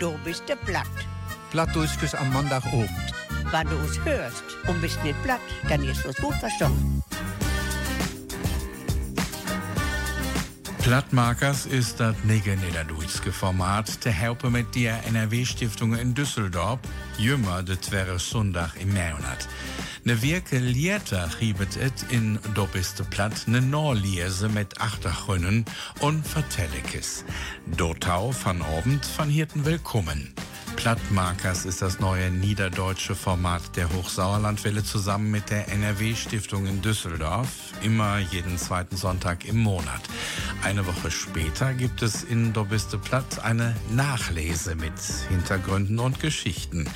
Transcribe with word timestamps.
du 0.00 0.18
bist 0.24 0.48
der 0.48 0.56
Platt. 0.56 0.86
Plattdurchges 1.50 2.14
am 2.14 2.32
Montagabend. 2.32 2.90
Wenn 3.50 3.68
du 3.68 3.76
uns 3.76 4.02
hörst 4.04 4.44
und 4.66 4.80
bist 4.80 5.02
nicht 5.04 5.22
platt, 5.22 5.40
dann 5.68 5.84
ist 5.84 6.04
uns 6.06 6.16
gut 6.16 6.34
verstanden. 6.36 7.02
Plattmarkers 10.80 11.66
ist 11.66 12.00
das 12.00 12.16
Nigger-Niederdeutsche 12.24 13.32
Format 13.32 14.02
der 14.04 14.12
Helpe 14.12 14.50
mit 14.50 14.74
der 14.74 15.04
NRW-Stiftung 15.06 15.94
in 15.94 16.14
Düsseldorf, 16.14 16.80
jümmer 17.18 17.62
de 17.62 17.76
Twerre 17.76 18.18
Sonntag 18.18 18.72
im 18.80 18.88
Monat. 18.88 19.46
Ne 20.04 20.22
Wirke 20.22 20.58
Lierter 20.58 21.28
riebet 21.40 21.76
et 21.76 21.92
in 22.10 22.38
Dobiste 22.54 23.04
Platt 23.04 23.46
ne 23.46 23.60
Norliese 23.60 24.48
mit 24.48 24.80
Achtergründen 24.80 25.66
und 26.00 26.26
Vertellekes. 26.26 27.24
Dotau 27.76 28.34
van 28.42 28.62
Abend 28.62 29.06
van 29.18 29.28
Hirten 29.28 29.66
willkommen. 29.66 30.34
Plattmarkers 30.76 31.64
ist 31.66 31.82
das 31.82 32.00
neue 32.00 32.30
niederdeutsche 32.30 33.14
Format 33.14 33.76
der 33.76 33.92
Hochsauerlandwelle 33.92 34.82
zusammen 34.82 35.30
mit 35.30 35.50
der 35.50 35.68
NRW-Stiftung 35.68 36.66
in 36.66 36.82
Düsseldorf. 36.82 37.72
Immer 37.82 38.18
jeden 38.18 38.58
zweiten 38.58 38.96
Sonntag 38.96 39.44
im 39.44 39.58
Monat. 39.58 40.00
Eine 40.62 40.86
Woche 40.86 41.10
später 41.10 41.74
gibt 41.74 42.02
es 42.02 42.22
in 42.22 42.52
Dobiste 42.52 42.98
Platt 42.98 43.44
eine 43.44 43.76
Nachlese 43.90 44.74
mit 44.74 44.92
Hintergründen 45.28 45.98
und 45.98 46.20
Geschichten. 46.20 46.88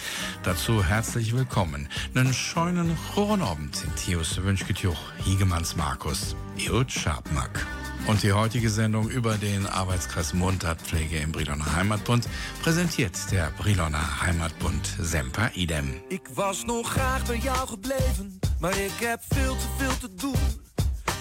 Dazu 0.43 0.85
herzlich 0.85 1.37
willkommen. 1.37 1.89
Nen 2.15 2.33
scheunen 2.33 2.97
Hohenabend 3.15 3.85
in 3.85 3.95
Tius 3.97 4.43
Wünschgetjuch 4.43 4.99
Hiegemanns 5.25 5.77
Markus. 5.77 6.37
Iut 6.57 6.91
Schabmack. 6.91 7.67
Und 8.07 8.23
die 8.23 8.33
heutige 8.35 8.69
Sendung 8.69 9.09
über 9.09 9.39
den 9.39 9.67
Arbeitskreis 9.67 10.35
Mundartpflege 10.35 11.19
im 11.19 11.33
Briloner 11.33 11.75
Heimatbund 11.75 12.29
präsentiert 12.63 13.17
der 13.31 13.51
Briloner 13.57 14.21
Heimatbund 14.21 14.87
Semper 15.01 15.51
Idem. 15.55 16.03
Ik 16.09 16.29
was 16.35 16.65
nog 16.65 16.91
graag 16.91 17.27
bij 17.27 17.39
jou 17.39 17.69
gebleven, 17.69 18.39
maar 18.61 18.79
ik 18.79 18.93
heb 19.01 19.21
veel 19.29 19.57
te 19.57 19.67
veel 19.79 19.99
te 19.99 20.15
doen. 20.15 20.37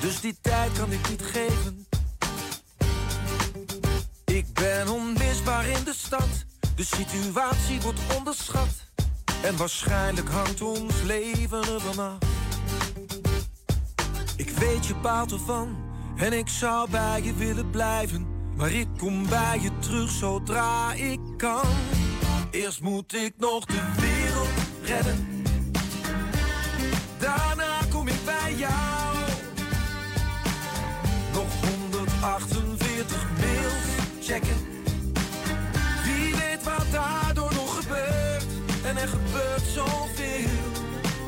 Dus 0.01 0.19
die 0.19 0.37
tijd 0.41 0.71
kan 0.71 0.91
ik 0.91 1.09
niet 1.09 1.21
geven. 1.21 1.87
Ik 4.25 4.53
ben 4.53 4.87
onmisbaar 4.87 5.67
in 5.67 5.83
de 5.83 5.93
stad, 5.93 6.45
de 6.75 6.83
situatie 6.83 7.81
wordt 7.81 7.99
onderschat. 8.17 8.83
En 9.43 9.57
waarschijnlijk 9.57 10.29
hangt 10.29 10.61
ons 10.61 11.01
leven 11.01 11.63
ervan 11.73 11.99
af. 11.99 12.17
Ik 14.35 14.49
weet 14.49 14.85
je 14.85 14.95
baalt 14.95 15.31
ervan 15.31 15.82
en 16.15 16.33
ik 16.33 16.47
zou 16.47 16.89
bij 16.89 17.21
je 17.23 17.33
willen 17.33 17.69
blijven. 17.69 18.27
Maar 18.55 18.71
ik 18.71 18.87
kom 18.97 19.29
bij 19.29 19.59
je 19.61 19.69
terug 19.79 20.09
zodra 20.09 20.93
ik 20.93 21.19
kan. 21.37 21.69
Eerst 22.51 22.81
moet 22.81 23.15
ik 23.15 23.33
nog 23.37 23.65
de 23.65 23.81
wereld 23.99 24.49
redden. 24.83 25.27
Daarna 27.17 27.79
kom 27.89 28.07
ik 28.07 28.25
bij 28.25 28.53
jou. 28.55 29.17
Nog 31.33 31.69
148 31.69 33.27
mails 33.39 34.27
checken. 34.27 34.57
Wie 36.03 36.35
weet 36.35 36.63
wat 36.63 36.85
daardoor 36.91 37.53
nog 37.53 37.75
gebeurt. 37.81 38.45
En 38.85 38.97
er 38.97 39.07
gebeurt 39.07 39.67
zoveel. 39.73 40.49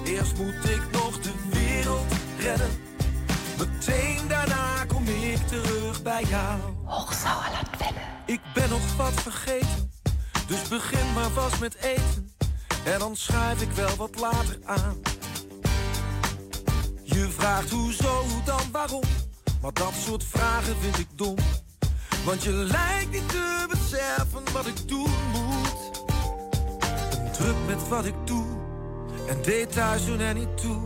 Eerst 0.06 0.38
moet 0.38 0.70
ik 0.70 0.85
jou. 6.36 6.60
Hochsauerlandwelle. 6.84 8.04
Ik 8.26 8.40
ben 8.54 8.70
nog 8.70 8.96
wat 8.96 9.14
vergeten, 9.14 9.92
dus 10.48 10.68
begin 10.68 11.14
maar 11.14 11.30
vast 11.30 11.60
met 11.60 11.76
eten. 11.76 12.34
En 12.84 13.00
dan 13.00 13.16
schrijf 13.16 13.62
ik 13.62 13.72
wel 13.72 13.96
wat 13.96 14.20
later 14.20 14.60
aan. 14.66 14.98
Je 17.04 17.30
vraagt 17.30 17.70
hoezo, 17.70 18.24
hoe 18.30 18.44
dan, 18.46 18.72
waarom. 18.72 19.04
Maar 19.62 19.74
dat 19.74 19.94
soort 20.06 20.24
vragen 20.24 20.76
vind 20.82 20.98
ik 20.98 21.08
dom. 21.16 21.36
Want 22.26 22.44
je 22.44 22.52
lijkt 22.52 23.12
niet 23.12 23.30
te 23.30 23.66
beseffen 23.70 24.44
wat 24.54 24.66
ik 24.66 24.88
doen 24.88 25.12
moet. 25.32 26.06
Ben 27.12 27.32
druk 27.32 27.56
met 27.66 27.88
wat 27.88 28.06
ik 28.06 28.16
doe. 28.26 28.46
En 29.28 29.42
details 29.42 30.06
doen 30.06 30.20
er 30.20 30.34
niet 30.34 30.58
toe. 30.58 30.82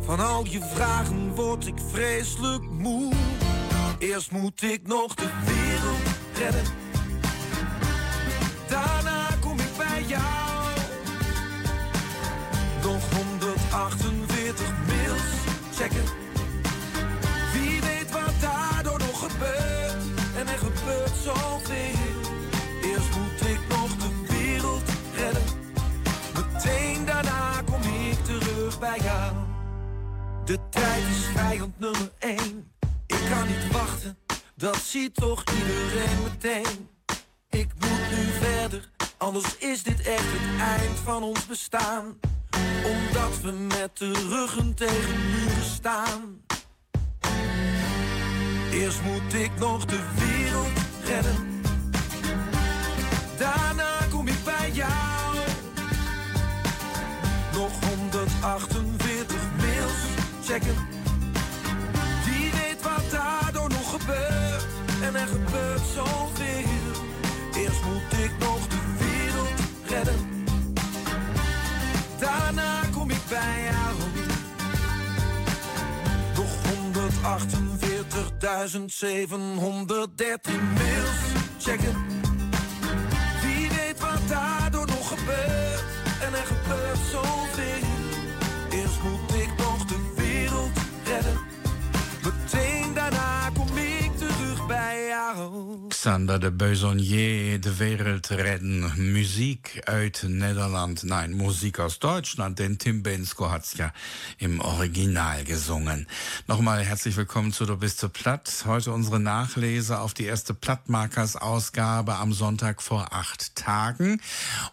Van 0.00 0.20
al 0.20 0.44
je 0.44 0.60
vragen 0.74 1.34
word 1.34 1.66
ik 1.66 1.78
vreselijk 1.92 2.62
moe. 2.62 3.12
Eerst 4.00 4.30
moet 4.30 4.62
ik 4.62 4.86
nog 4.86 5.14
de 5.14 5.28
wereld 5.44 6.08
redden. 6.34 6.64
Daarna 8.68 9.28
kom 9.40 9.58
ik 9.58 9.76
bij 9.76 10.02
jou. 10.06 10.68
Nog 12.82 13.14
148 13.14 14.72
mails 14.86 15.22
checken. 15.74 16.04
Wie 17.52 17.80
weet 17.80 18.10
wat 18.10 18.40
daardoor 18.40 18.98
nog 18.98 19.18
gebeurt. 19.18 20.02
En 20.36 20.48
er 20.48 20.58
gebeurt 20.58 21.16
zoveel. 21.22 22.20
Eerst 22.82 23.16
moet 23.16 23.48
ik 23.48 23.60
nog 23.68 23.96
de 23.96 24.26
wereld 24.28 24.90
redden. 25.14 25.42
Meteen 26.34 27.04
daarna 27.04 27.62
kom 27.64 27.82
ik 27.82 28.24
terug 28.24 28.78
bij 28.78 28.98
jou. 29.02 29.34
De 30.44 30.58
tijd 30.70 31.02
is 31.08 31.24
vijand 31.34 31.78
nummer 31.78 32.12
één. 32.18 32.69
Ik 33.10 33.30
kan 33.30 33.46
niet 33.46 33.72
wachten, 33.72 34.18
dat 34.54 34.76
ziet 34.76 35.14
toch 35.14 35.42
iedereen 35.58 36.22
meteen. 36.22 36.88
Ik 37.48 37.68
moet 37.78 38.10
nu 38.10 38.32
verder, 38.40 38.90
anders 39.16 39.56
is 39.58 39.82
dit 39.82 40.00
echt 40.00 40.24
het 40.26 40.60
eind 40.60 40.98
van 40.98 41.22
ons 41.22 41.46
bestaan. 41.46 42.18
Omdat 42.84 43.40
we 43.42 43.50
met 43.50 43.98
de 43.98 44.12
ruggen 44.12 44.74
tegen 44.74 45.30
muren 45.30 45.64
staan. 45.64 46.40
Eerst 48.72 49.02
moet 49.02 49.34
ik 49.34 49.50
nog 49.58 49.84
de 49.84 50.00
wereld 50.18 50.78
redden. 51.04 51.62
Daarna 53.38 53.98
kom 54.10 54.28
ik 54.28 54.44
bij 54.44 54.70
jou. 54.72 55.36
Nog 57.52 57.84
148 57.88 59.36
mails 59.56 60.02
checken. 60.44 60.99
Eerst 67.56 67.82
moet 67.84 68.12
ik 68.18 68.30
nog 68.38 68.66
de 68.66 68.78
wereld 68.98 69.60
redden. 69.86 70.44
Daarna 72.18 72.80
kom 72.92 73.10
ik 73.10 73.20
bij 73.28 73.62
jou. 73.70 73.96
Nog 76.36 76.52
148.713 80.42 80.52
mails 80.74 81.20
checken. 81.58 81.94
Wie 83.42 83.68
weet 83.68 84.00
wat 84.00 84.28
daardoor 84.28 84.86
nog 84.86 85.08
gebeurt. 85.08 85.84
En 86.20 86.32
er 86.34 86.46
gebeurt 86.46 86.98
zoveel. 87.10 87.89
Xander 95.88 96.38
de 96.38 96.50
Besonnier, 96.50 97.60
de 97.60 97.78
Wereld 97.78 98.30
retten, 98.30 99.12
Musik 99.12 99.80
uit 99.86 100.24
Nederland, 100.26 101.04
nein, 101.04 101.32
Musik 101.32 101.78
aus 101.78 101.98
Deutschland, 101.98 102.58
denn 102.58 102.78
Tim 102.78 103.02
Bensko 103.02 103.50
hat's 103.50 103.76
ja 103.76 103.92
im 104.38 104.60
Original 104.60 105.44
gesungen. 105.44 106.06
Nochmal 106.46 106.84
herzlich 106.84 107.16
willkommen 107.16 107.52
zu 107.52 107.64
Du 107.64 107.76
bist 107.76 107.98
zu 107.98 108.08
platt. 108.08 108.64
Heute 108.66 108.92
unsere 108.92 109.18
Nachlese 109.18 110.00
auf 110.00 110.12
die 110.12 110.24
erste 110.24 110.52
Plattmarkers-Ausgabe 110.52 112.16
am 112.16 112.32
Sonntag 112.32 112.82
vor 112.82 113.12
acht 113.12 113.56
Tagen. 113.56 114.20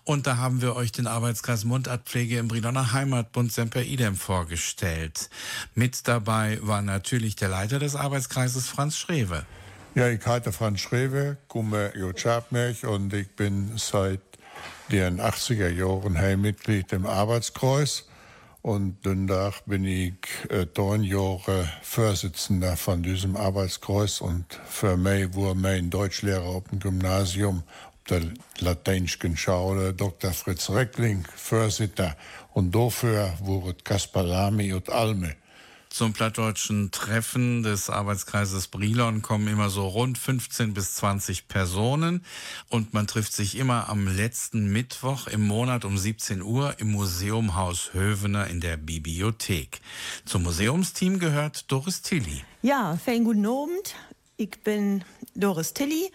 Und 0.03 0.27
da 0.27 0.38
haben 0.38 0.62
wir 0.62 0.75
euch 0.75 0.92
den 0.92 1.07
Arbeitskreis 1.07 1.63
Mundartpflege 1.63 2.39
im 2.39 2.50
Briloner 2.50 2.92
Heimatbund 2.92 3.53
Semper 3.53 3.83
Idem 3.83 4.15
vorgestellt. 4.15 5.30
Mit 5.75 6.07
dabei 6.07 6.59
war 6.62 6.81
natürlich 6.81 7.36
der 7.36 7.50
Leiter 7.50 7.80
des 7.80 7.95
Arbeitskreises 7.95 8.68
Franz 8.68 8.97
Schrewe. 8.97 9.45
Ja, 9.97 10.09
ich 10.09 10.23
heiße 10.23 10.51
Franz 10.51 10.81
Schrewe, 10.81 11.38
komme 11.47 11.91
aus 12.03 12.21
Schabmech 12.21 12.85
und 12.85 13.11
ich 13.15 13.35
bin 13.35 13.71
seit 13.77 14.21
den 14.91 15.19
80er 15.19 15.69
Jahren 15.69 16.19
Heimmitglied 16.19 16.94
im 16.94 17.07
Arbeitskreis. 17.07 18.07
Und 18.61 18.97
danach 19.01 19.61
bin 19.61 19.85
ich 19.85 20.13
äh, 20.51 20.67
neun 20.77 21.01
Jahre 21.01 21.67
Vorsitzender 21.81 22.77
von 22.77 23.01
diesem 23.01 23.35
Arbeitskreis 23.35 24.21
und 24.21 24.45
für 24.69 24.97
mich 24.97 25.35
war 25.35 25.55
mein 25.55 25.89
Deutschlehrer 25.89 26.45
auf 26.45 26.65
dem 26.65 26.77
Gymnasium, 26.77 27.63
auf 27.88 28.03
der 28.07 28.21
lateinischen 28.59 29.35
Schule, 29.35 29.95
Dr. 29.95 30.31
Fritz 30.31 30.69
Reckling, 30.69 31.25
Vorsitzender. 31.35 32.15
Und 32.53 32.75
dafür 32.75 33.33
wurde 33.39 33.83
Kaspar 33.83 34.21
Lamy 34.21 34.73
und 34.73 34.91
Alme 34.91 35.38
Zum 35.89 36.13
plattdeutschen 36.13 36.92
Treffen 36.92 37.63
des 37.63 37.89
Arbeitskreises 37.89 38.68
Brilon 38.68 39.22
kommen 39.22 39.48
immer 39.48 39.69
so 39.69 39.88
rund 39.88 40.18
15 40.18 40.74
bis 40.74 40.95
20 40.95 41.48
Personen 41.48 42.24
und 42.69 42.94
man 42.94 43.07
trifft 43.07 43.34
sich 43.34 43.57
immer 43.57 43.89
am 43.89 44.07
letzten 44.07 44.68
Mittwoch 44.72 45.28
im 45.28 45.48
Monat 45.48 45.86
um 45.86 45.98
17 45.98 46.42
Uhr 46.42 46.75
im 46.80 46.92
Museumhaus 46.92 47.94
Hövener 47.94 48.48
in 48.48 48.60
der 48.60 48.78
Bibliothek. 48.78 49.80
Zum 50.25 50.44
Museumsteam 50.44 51.19
gehört 51.19 51.72
Doris 51.72 52.01
Tilly. 52.01 52.44
Ja, 52.62 52.98
fein 52.98 53.24
guten 53.24 53.45
Abend. 53.45 53.95
Ich 54.36 54.60
bin 54.63 55.04
Doris 55.36 55.74
Tilly. 55.74 56.12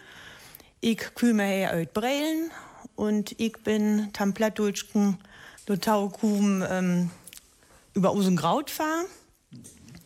Ich 0.81 1.15
komme 1.15 1.45
her 1.45 1.75
aus 1.75 1.87
Breilen 1.93 2.51
und 2.95 3.35
ich 3.41 3.55
bin 3.65 4.13
tam 4.13 4.35
plattdeutschen 4.35 5.19
Totaukum 5.67 6.63
ähm, 6.69 7.11
über 7.95 8.15
Usengraut 8.15 8.71
fahren 8.71 9.07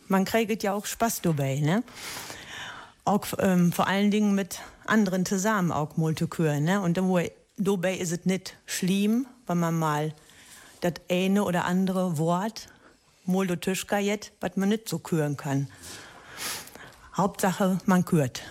man 0.07 0.25
kriegt 0.25 0.63
ja 0.63 0.73
auch 0.73 0.85
Spaß 0.85 1.21
dabei, 1.21 1.59
ne? 1.59 1.83
Auch 3.05 3.25
ähm, 3.39 3.71
vor 3.71 3.87
allen 3.87 4.11
Dingen 4.11 4.35
mit 4.35 4.59
anderen 4.85 5.25
zusammen 5.25 5.71
auch 5.71 5.97
Multiküren, 5.97 6.63
ne? 6.63 6.81
Und 6.81 6.97
dabei 7.57 7.95
ist 7.95 8.11
es 8.11 8.25
nicht 8.25 8.57
schlimm, 8.65 9.27
wenn 9.45 9.59
man 9.59 9.77
mal 9.77 10.13
das 10.81 10.93
eine 11.09 11.43
oder 11.43 11.65
andere 11.65 12.17
Wort 12.17 12.69
mal 13.25 13.47
Tisch 13.57 13.85
jetzt, 13.99 14.31
was 14.39 14.55
man 14.55 14.69
nicht 14.69 14.87
so 14.87 14.99
küren 14.99 15.37
kann. 15.37 15.67
Hauptsache, 17.15 17.79
man 17.85 18.05
kürt. 18.05 18.41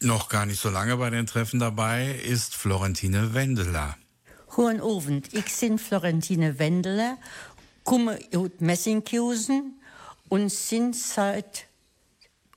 Noch 0.00 0.28
gar 0.28 0.46
nicht 0.46 0.60
so 0.60 0.68
lange 0.68 0.96
bei 0.96 1.10
den 1.10 1.26
Treffen 1.26 1.60
dabei 1.60 2.10
ist 2.12 2.54
Florentine 2.54 3.34
Wendeler. 3.34 3.96
Guten 4.48 4.80
Abend, 4.80 5.32
ich 5.34 5.60
bin 5.60 5.78
Florentine 5.78 6.58
Wendeler, 6.58 7.18
komme 7.84 8.18
aus 8.34 8.50
Messinghusen 8.58 9.75
und 10.28 10.50
sind 10.50 10.96
seit 10.96 11.66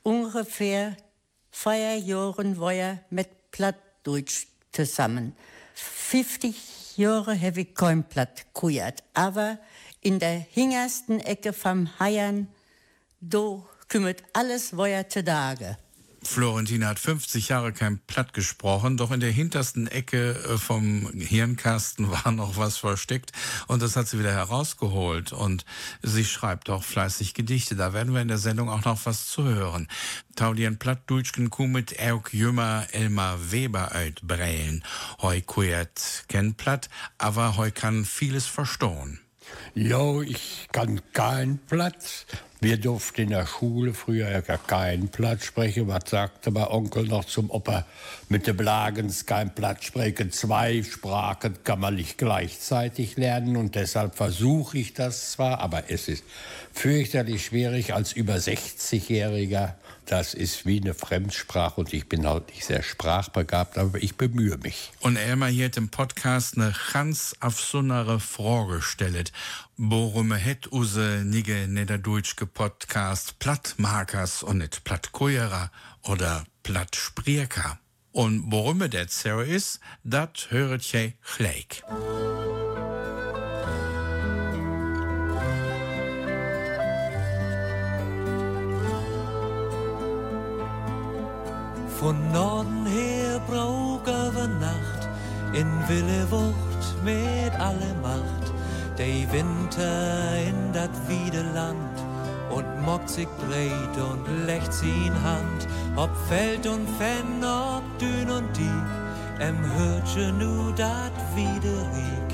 ungefähr 0.04 0.98
vier 1.52 1.98
Jahren 1.98 2.60
wir 2.60 3.00
mit 3.10 3.52
Plattdeutsch 3.52 4.48
zusammen. 4.72 5.36
50 5.74 6.98
Jahre 6.98 7.40
habe 7.40 7.62
ich 7.62 7.76
kein 7.76 8.04
Platt 8.04 8.46
gehört, 8.54 9.04
aber 9.14 9.60
in 10.02 10.20
der 10.20 10.40
hingersten 10.40 11.20
Ecke 11.20 11.54
vom 11.54 12.00
Haiern, 12.00 12.48
da 13.22 13.64
kümmert 13.88 14.24
alles 14.34 14.76
weiter 14.78 15.10
zu 15.10 15.24
Tage. 15.24 15.78
Florentin 16.30 16.86
hat 16.86 17.00
50 17.00 17.50
Jahre 17.50 17.74
kein 17.74 17.98
Platt 17.98 18.34
gesprochen, 18.34 18.98
doch 18.98 19.10
in 19.10 19.20
der 19.20 19.32
hintersten 19.32 19.88
Ecke 19.88 20.36
äh, 20.36 20.58
vom 20.60 21.10
Hirnkasten 21.12 22.12
war 22.12 22.32
noch 22.32 22.56
was 22.56 22.78
versteckt 22.78 23.32
und 23.68 23.82
das 23.82 23.96
hat 23.96 24.08
sie 24.08 24.20
wieder 24.20 24.32
herausgeholt 24.32 25.34
und 25.34 25.66
sie 26.04 26.24
schreibt 26.24 26.70
auch 26.70 26.84
fleißig 26.84 27.34
Gedichte. 27.34 27.76
Da 27.76 27.94
werden 27.94 28.14
wir 28.14 28.22
in 28.22 28.28
der 28.28 28.38
Sendung 28.38 28.70
auch 28.70 28.86
noch 28.86 29.08
was 29.08 29.28
zu 29.28 29.44
hören. 29.44 29.88
Taudien 30.36 30.78
Plattdeutschen 30.78 31.50
kummet 31.50 31.96
auch 32.00 32.30
jümmer 32.30 32.86
Elmar 32.92 33.52
Weber 33.52 33.94
uitbreien. 33.94 34.84
Heu 35.24 35.42
kuert 35.42 36.26
kennt 36.28 36.58
Platt, 36.58 36.90
aber 37.18 37.58
heu 37.58 37.72
kann 37.72 38.06
vieles 38.06 38.46
verstohlen. 38.46 39.20
Jo, 39.74 40.22
ich 40.22 40.68
kann 40.72 41.02
kein 41.12 41.58
Platz. 41.58 42.28
Wir 42.62 42.76
durften 42.76 43.22
in 43.22 43.30
der 43.30 43.46
Schule 43.46 43.94
früher 43.94 44.30
ja 44.30 44.42
gar 44.42 44.58
keinen 44.58 45.08
Platz 45.08 45.46
sprechen. 45.46 45.88
Was 45.88 46.10
sagte 46.10 46.52
mein 46.52 46.68
Onkel 46.68 47.06
noch 47.06 47.24
zum 47.24 47.50
Opa? 47.50 47.86
Mit 48.28 48.48
dem 48.48 48.58
Lagens 48.58 49.26
kein 49.26 49.56
Platz 49.56 49.86
sprechen. 49.86 50.34
Zwei 50.34 50.84
Sprachen 50.84 51.64
kann 51.64 51.80
man 51.80 51.96
nicht 51.96 52.18
gleichzeitig 52.18 53.16
lernen 53.16 53.56
und 53.56 53.76
deshalb 53.76 54.16
versuche 54.16 54.78
ich 54.78 54.94
das 54.94 55.32
zwar, 55.32 55.62
aber 55.62 55.90
es 55.90 56.10
ist 56.10 56.26
fürchterlich 56.74 57.46
schwierig 57.46 57.94
als 57.94 58.12
über 58.12 58.36
60-Jähriger 58.36 59.76
das 60.12 60.34
ist 60.34 60.66
wie 60.66 60.82
eine 60.82 60.94
Fremdsprache 60.94 61.80
und 61.80 61.94
ich 61.94 62.10
bin 62.10 62.28
halt 62.28 62.48
nicht 62.50 62.66
sehr 62.66 62.82
sprachbegabt, 62.82 63.78
aber 63.78 64.02
ich 64.02 64.16
bemühe 64.16 64.58
mich. 64.58 64.92
Und 65.00 65.18
Elmar 65.18 65.50
hier 65.50 65.66
hat 65.66 65.78
im 65.78 65.90
Podcast 65.90 66.58
eine 66.58 66.74
ganz 66.94 67.36
aufsonnere 67.40 68.20
Frage 68.20 68.78
gestellt. 68.78 69.32
Worum 69.78 70.34
het 70.34 70.72
use 70.72 71.24
nige 71.24 71.68
niederdeutschke 71.68 72.46
Podcast 72.46 73.40
Plattmarkers 73.40 74.44
und 74.44 74.58
nicht 74.58 74.84
Plattkuerer 74.84 75.72
oder 76.02 76.44
Plattsprieker? 76.64 77.80
Und 78.12 78.52
worum 78.52 78.80
der 78.90 79.08
Zero 79.08 79.42
ist, 79.42 79.80
dat 80.04 80.48
höret 80.50 80.84
je 80.92 81.14
gleich. 81.38 81.84
Von 92.00 92.32
Norden 92.32 92.86
her 92.86 93.42
brauch 93.46 94.02
über 94.04 94.48
Nacht 94.48 95.10
in 95.52 95.68
Wille 95.90 96.32
Wucht 96.32 97.04
mit 97.04 97.54
alle 97.60 97.94
Macht. 98.02 98.54
Der 98.98 99.30
Winter 99.34 100.38
in 100.48 100.72
dat 100.72 100.92
Wiedeland 101.10 101.98
und 102.50 102.86
mockt 102.86 103.10
sich 103.10 103.28
breit 103.28 103.98
und 103.98 104.46
lecht 104.48 104.72
sie 104.72 105.08
in 105.08 105.24
Hand. 105.24 105.68
Ob 105.98 106.10
Feld 106.30 106.66
und 106.68 106.88
Fenn, 106.98 107.44
ob 107.44 107.84
Dün 108.00 108.30
und 108.30 108.56
Diek, 108.56 108.90
em 109.40 109.58
hört 109.58 110.38
nu 110.40 110.72
dat 110.78 111.18
Wiederrieg. 111.36 112.30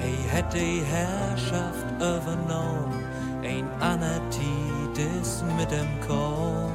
Ei 0.00 0.16
hätte 0.30 0.58
Herrschaft 0.58 1.86
übernommen, 1.96 3.04
ein 3.42 3.68
Anatit 3.78 4.96
ist 5.20 5.44
mit 5.58 5.70
dem 5.70 6.00
Korn. 6.08 6.71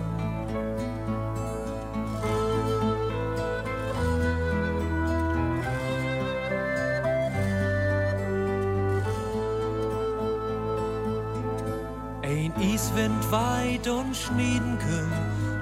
Iswind 12.59 13.31
weit 13.31 13.87
und 13.87 14.15
Schniedenkühl, 14.15 15.11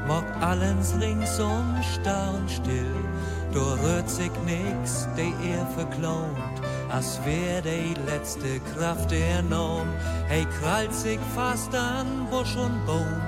mockt 0.07 0.41
allens 0.41 0.93
ringsum 0.99 1.75
und 1.75 2.49
still. 2.49 2.95
Do 3.55 3.73
rührt 3.83 4.09
sich 4.09 4.31
nix, 4.45 5.07
de 5.15 5.31
er 5.49 5.65
verklont, 5.77 6.55
als 6.89 7.19
wär 7.23 7.61
de 7.61 7.93
letzte 8.05 8.59
Kraft 8.73 9.11
ernommen. 9.13 9.93
Hey, 10.27 10.45
krallt 10.59 10.93
sich 10.93 11.19
fast 11.33 11.73
an 11.73 12.27
Busch 12.29 12.55
und 12.57 12.85
Baum, 12.85 13.21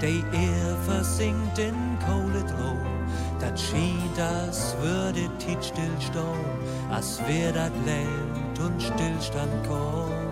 de 0.00 0.22
er 0.32 0.76
versinkt 0.86 1.58
in 1.58 1.98
Kohledrom. 2.06 2.80
Dat 3.40 3.60
schien, 3.60 4.10
das 4.16 4.74
würde 4.80 5.28
tit 5.38 5.62
stillstehen, 5.62 6.44
als 6.90 7.20
wär 7.26 7.52
dat 7.52 7.72
Land 7.84 8.58
und 8.60 8.82
Stillstand 8.82 9.68
kommt. 9.68 10.23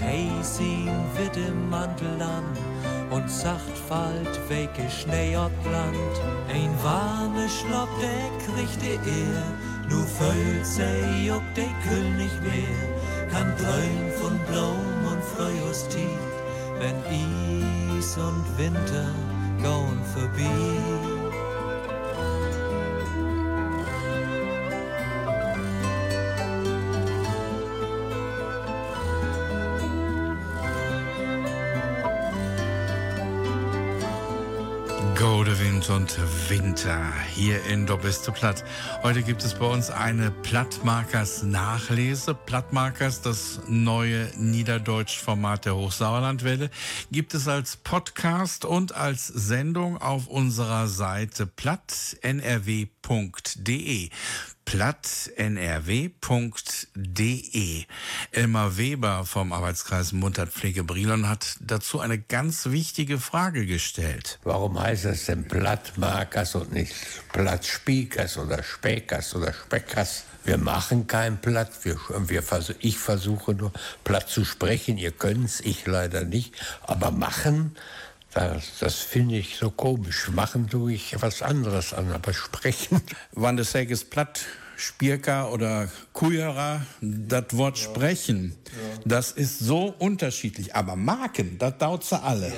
Heis 0.00 0.60
ihn 0.60 0.90
witte 1.16 1.52
Mantel 1.70 2.20
an 2.20 2.44
und 3.10 3.30
sacht 3.30 3.76
falt 3.88 4.40
weke 4.48 4.88
Schnee 4.90 5.36
ob 5.36 5.52
Land. 5.70 6.16
Ein 6.48 6.72
warme 6.82 7.46
der 8.00 8.26
kriegt 8.44 8.82
die 8.82 8.98
Ehr, 9.08 9.42
nu 9.88 10.02
füllt 10.02 10.66
sei 10.66 11.32
ob 11.32 11.42
de 11.54 11.66
Kühl 11.82 12.10
nicht 12.16 12.42
mehr, 12.42 13.30
kann 13.30 13.52
träumen 13.56 14.10
von 14.20 14.38
Blom 14.48 15.12
und 15.12 15.22
Freustief, 15.34 16.24
wenn 16.78 17.98
Is 17.98 18.16
und 18.16 18.44
Winter 18.58 19.08
gaun 19.62 19.98
vorbei. 20.14 20.95
Winter 36.76 37.10
hier 37.34 37.64
in 37.64 37.86
Doppelste 37.86 38.32
Platt. 38.32 38.62
Heute 39.02 39.22
gibt 39.22 39.42
es 39.42 39.54
bei 39.54 39.64
uns 39.64 39.88
eine 39.88 40.30
Plattmarkers 40.30 41.42
Nachlese. 41.42 42.34
Plattmarkers, 42.34 43.22
das 43.22 43.62
neue 43.66 44.30
Niederdeutsch-Format 44.36 45.64
der 45.64 45.74
Hochsauerlandwelle, 45.74 46.68
gibt 47.10 47.32
es 47.32 47.48
als 47.48 47.78
Podcast 47.78 48.66
und 48.66 48.94
als 48.94 49.26
Sendung 49.26 49.96
auf 49.96 50.26
unserer 50.26 50.86
Seite 50.86 51.46
plattnrw.de 51.46 52.10
plattnrw.de. 54.66 56.26
Elmar 58.32 58.76
Weber 58.76 59.24
vom 59.24 59.52
Arbeitskreis 59.52 60.12
Muntertpflege 60.12 60.84
Brilon 60.84 61.28
hat 61.28 61.56
dazu 61.60 62.00
eine 62.00 62.18
ganz 62.18 62.66
wichtige 62.66 63.18
Frage 63.18 63.64
gestellt. 63.64 64.38
Warum 64.44 64.78
heißt 64.78 65.06
es 65.06 65.24
denn 65.24 65.48
Plattmarkers 65.48 66.56
und 66.56 66.72
nicht 66.72 66.94
Plattspiekers 67.32 68.36
oder 68.36 68.62
Späkers 68.62 69.34
oder 69.34 69.54
Speckers? 69.54 70.24
Wir 70.44 70.58
machen 70.58 71.06
kein 71.06 71.40
Platt. 71.40 71.70
Wir, 71.82 71.98
wir 72.08 72.42
ich 72.80 72.98
versuche 72.98 73.54
nur 73.54 73.72
platt 74.04 74.28
zu 74.28 74.44
sprechen. 74.44 74.98
Ihr 74.98 75.10
könnt 75.10 75.44
es, 75.44 75.60
ich 75.60 75.86
leider 75.86 76.24
nicht. 76.24 76.54
Aber 76.82 77.10
machen, 77.10 77.76
das, 78.36 78.78
das 78.80 78.96
finde 78.96 79.36
ich 79.36 79.56
so 79.56 79.70
komisch. 79.70 80.28
Machen 80.28 80.68
tue 80.68 80.92
ich 80.92 81.16
was 81.22 81.40
anderes 81.40 81.94
an, 81.94 82.12
aber 82.12 82.34
sprechen. 82.34 83.00
Wann 83.32 83.56
das 83.56 83.72
Säges 83.72 84.04
platt 84.04 84.44
Spierka 84.76 85.48
oder 85.48 85.88
Kujera, 86.12 86.84
das 87.00 87.44
Wort 87.52 87.78
sprechen, 87.78 88.54
das 89.06 89.32
ist 89.32 89.58
so 89.60 89.94
unterschiedlich. 89.98 90.74
Aber 90.74 90.96
Marken, 90.96 91.56
das 91.58 91.78
dauert 91.78 92.04
sie 92.04 92.22
alle. 92.22 92.52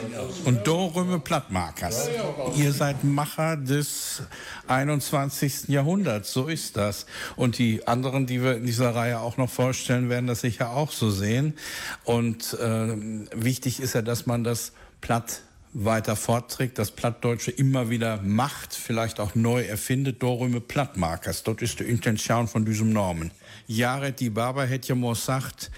Und 0.45 0.67
Dorümme 0.67 1.21
Plattmarkers. 1.21 2.09
Ihr 2.57 2.73
seid 2.73 3.05
Macher 3.05 3.57
des 3.57 4.23
21. 4.67 5.69
Jahrhunderts, 5.69 6.33
so 6.33 6.49
ist 6.49 6.77
das. 6.77 7.07
Und 7.37 7.59
die 7.59 7.87
anderen, 7.87 8.27
die 8.27 8.43
wir 8.43 8.57
in 8.57 8.67
dieser 8.67 8.97
Reihe 8.97 9.21
auch 9.21 9.37
noch 9.37 9.51
vorstellen, 9.51 10.09
werden 10.09 10.27
das 10.27 10.41
sicher 10.41 10.71
auch 10.71 10.91
so 10.91 11.13
sehen. 11.13 11.55
Und 12.03 12.55
äh, 12.55 12.97
wichtig 13.33 13.79
ist 13.79 13.95
ja, 13.95 14.03
dass 14.03 14.27
man 14.27 14.43
das 14.43 14.73
platt 15.01 15.43
weiter 15.73 16.17
fortträgt, 16.17 16.79
das 16.79 16.91
Plattdeutsche 16.91 17.51
immer 17.51 17.91
wieder 17.91 18.21
macht, 18.23 18.75
vielleicht 18.75 19.21
auch 19.21 19.35
neu 19.35 19.63
erfindet, 19.63 20.23
Dorüme 20.23 20.61
Plattmarkers. 20.61 21.43
Dort 21.43 21.63
ist 21.63 21.81
die 21.81 21.85
Intention 21.85 22.49
von 22.49 22.65
diesem 22.65 22.93
Normen. 22.93 23.31
Jared 23.67 24.21
die 24.21 24.31
Barber 24.31 24.67
hätte 24.67 24.89
ja 24.89 24.95
mal 24.95 25.15
gesagt, 25.15 25.71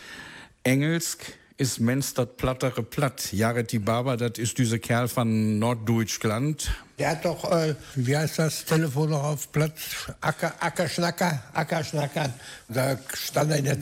Engelsk 0.62 1.32
ist 1.60 1.78
mens 1.78 2.14
dat 2.14 2.36
plattere 2.38 2.82
Platt. 2.82 3.32
Jared 3.32 3.70
die 3.70 3.78
Barber, 3.78 4.16
das 4.16 4.38
ist 4.38 4.56
dieser 4.56 4.78
Kerl 4.78 5.08
von 5.08 5.58
Norddeutschland. 5.58 6.70
Der 6.98 7.10
hat 7.10 7.24
doch, 7.26 7.52
äh, 7.52 7.74
wie 7.96 8.16
heißt 8.16 8.38
das 8.38 8.64
Telefon 8.64 9.10
noch 9.10 9.22
auf 9.22 9.52
Platz? 9.52 10.10
Acker, 10.22 10.54
Ackerschnacker, 10.58 11.42
Ackerschnacker. 11.52 12.32
Da 12.68 12.98
stand 13.12 13.50
er 13.50 13.58
in 13.58 13.64
der, 13.66 13.76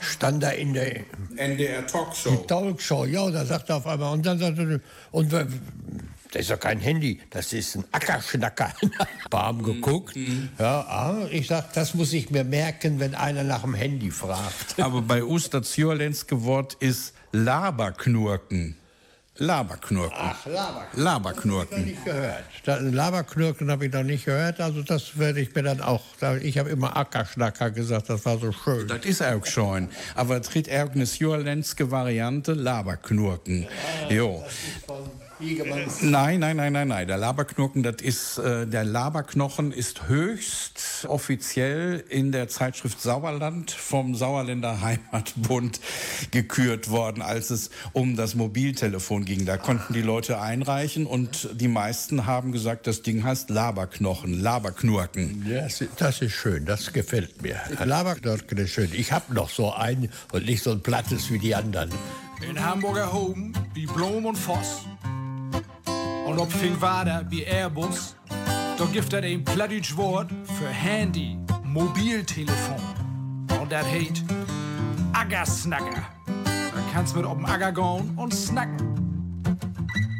stand 0.00 0.42
er 0.42 0.56
in 0.56 0.74
der 0.74 1.04
NDR 1.36 1.86
Talkshow. 1.86 2.30
Die 2.30 2.46
Talkshow, 2.48 3.04
ja, 3.04 3.30
da 3.30 3.46
sagt 3.46 3.70
er 3.70 3.76
auf 3.76 3.86
einmal, 3.86 4.14
und 4.14 4.26
dann 4.26 4.40
sagt 4.40 4.58
er, 4.58 4.80
und 5.12 5.30
wir, 5.30 5.46
das 6.32 6.42
ist 6.42 6.48
ja 6.48 6.56
kein 6.56 6.80
Handy, 6.80 7.20
das 7.30 7.52
ist 7.52 7.76
ein 7.76 7.84
Ackerschnacker. 7.92 8.72
Bam 9.30 9.62
geguckt. 9.62 10.16
Ja, 10.58 10.80
ah, 10.80 11.28
ich 11.30 11.46
sag, 11.46 11.72
das 11.74 11.94
muss 11.94 12.12
ich 12.14 12.30
mir 12.30 12.44
merken, 12.44 13.00
wenn 13.00 13.14
einer 13.14 13.44
nach 13.44 13.62
dem 13.62 13.74
Handy 13.74 14.10
fragt. 14.10 14.78
Aber 14.80 15.02
bei 15.02 15.22
das 15.50 15.76
Jürlenske 15.76 16.42
Wort 16.42 16.74
ist 16.74 17.12
Laberknurken. 17.32 18.76
Laberknurken. 19.36 20.18
Ach, 20.18 20.46
Laberknurken. 20.46 21.02
Laberknurken. 21.02 21.84
nicht 21.84 22.04
gehört. 22.04 22.44
Da, 22.64 22.76
Laberknurken 22.76 23.70
habe 23.70 23.86
ich 23.86 23.92
noch 23.92 24.02
nicht 24.02 24.24
gehört, 24.24 24.60
also 24.60 24.82
das 24.82 25.18
werde 25.18 25.40
ich 25.40 25.54
mir 25.54 25.62
dann 25.62 25.80
auch. 25.80 26.02
Ich 26.42 26.58
habe 26.58 26.70
immer 26.70 26.96
Ackerschnacker 26.96 27.70
gesagt, 27.70 28.08
das 28.08 28.24
war 28.24 28.38
so 28.38 28.52
schön. 28.52 28.88
Das 28.88 29.04
ist 29.04 29.22
auch 29.22 29.44
schon. 29.44 29.88
Aber 30.14 30.40
tritt 30.40 30.70
auch 30.70 30.90
eine 30.90 31.04
jürlenske 31.04 31.90
Variante, 31.90 32.52
Laberknurken. 32.52 33.66
Jo. 34.08 34.44
Nein, 36.02 36.40
nein, 36.40 36.56
nein, 36.56 36.72
nein, 36.72 36.88
nein. 36.88 37.06
Der 37.06 37.16
Laberknochen, 37.16 37.82
das 37.82 37.96
ist, 38.00 38.38
äh, 38.38 38.66
der 38.66 38.84
Laberknochen 38.84 39.72
ist 39.72 40.08
höchst 40.08 41.06
offiziell 41.08 42.04
in 42.08 42.32
der 42.32 42.48
Zeitschrift 42.48 43.00
Sauerland 43.00 43.70
vom 43.70 44.14
Sauerländer 44.14 44.80
Heimatbund 44.80 45.80
gekürt 46.30 46.90
worden, 46.90 47.22
als 47.22 47.50
es 47.50 47.70
um 47.92 48.16
das 48.16 48.34
Mobiltelefon 48.34 49.24
ging. 49.24 49.44
Da 49.44 49.56
konnten 49.56 49.92
die 49.94 50.02
Leute 50.02 50.40
einreichen 50.40 51.06
und 51.06 51.48
die 51.54 51.68
meisten 51.68 52.26
haben 52.26 52.52
gesagt, 52.52 52.86
das 52.86 53.02
Ding 53.02 53.24
heißt 53.24 53.50
Laberknochen, 53.50 54.40
Laberknurken. 54.40 55.44
Ja, 55.48 55.62
das, 55.62 55.84
das 55.96 56.22
ist 56.22 56.32
schön, 56.32 56.64
das 56.64 56.92
gefällt 56.92 57.42
mir. 57.42 57.60
Laberknurken 57.84 58.58
ist 58.58 58.70
schön. 58.70 58.90
Ich 58.92 59.12
habe 59.12 59.34
noch 59.34 59.50
so 59.50 59.72
einen 59.72 60.10
und 60.32 60.46
nicht 60.46 60.62
so 60.62 60.70
ein 60.70 60.80
plattes 60.82 61.30
wie 61.30 61.38
die 61.38 61.54
anderen. 61.54 61.90
In 62.48 62.64
Hamburger 62.64 63.12
Home 63.12 63.52
wie 63.74 63.86
Blom 63.86 64.26
und 64.26 64.36
Voss. 64.36 64.84
Und 66.32 66.38
op 66.38 66.50
Fingwader 66.50 67.26
wie 67.28 67.44
Airbus. 67.44 68.16
Da 68.78 68.86
gibt 68.86 69.12
er 69.12 69.22
ein 69.22 69.44
plattdeutsch 69.44 69.94
Wort 69.98 70.30
für 70.58 70.66
Handy, 70.66 71.36
Mobiltelefon. 71.62 72.80
Und 73.60 73.70
das 73.70 73.84
heißt 73.84 74.24
Aggersnacker. 75.12 76.02
Da 76.24 76.80
kannst 76.90 77.14
mit 77.14 77.26
op'm 77.26 77.44
Agger 77.44 77.70
gehen 77.72 78.14
und 78.16 78.32
snacken. 78.32 79.44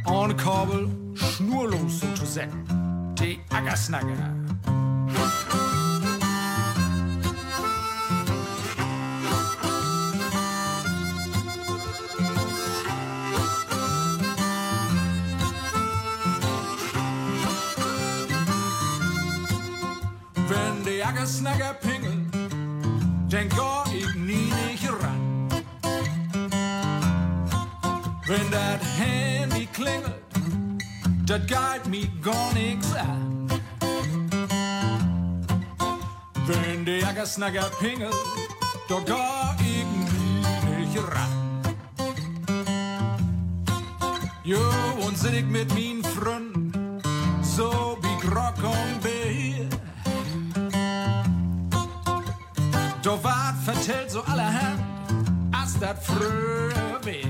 Ohne 0.05 0.37
Kabel, 0.37 0.91
schnurlos 1.15 2.01
sozusagen. 2.01 3.15
Die 3.19 3.41
Aggersnacker. 3.49 4.42
Aggersnacker 21.23 21.75
pingeln, 21.75 22.29
dann 23.31 23.49
geh 23.49 23.97
ich 23.97 24.15
nie 24.17 24.51
nicht 24.67 24.89
ran. 24.91 25.49
Wenn 28.27 28.51
das 28.51 28.81
Handy 28.99 29.67
klingelt, 29.67 30.25
das 31.25 31.47
geht 31.47 31.87
mir 31.87 32.09
gar 32.21 32.53
nichts 32.55 32.93
an. 32.97 33.49
Wenn 36.45 36.85
die 36.85 37.05
Aggersnacker 37.05 37.71
pingelt, 37.79 38.13
da 38.89 38.99
geh 39.07 39.65
ich 39.65 39.87
nie 39.87 40.77
nicht 40.77 40.99
ran. 40.99 41.63
Jo, 44.43 44.59
und 45.07 45.17
sit 45.17 45.35
ich 45.35 45.47
mit 45.47 45.73
min 45.73 46.03
Freunden, 46.03 46.62
vertellt 53.83 54.11
so 54.11 54.21
allerhand, 54.21 54.81
als 55.51 55.79
dat 55.79 55.97
früher 56.05 57.01
wär. 57.03 57.27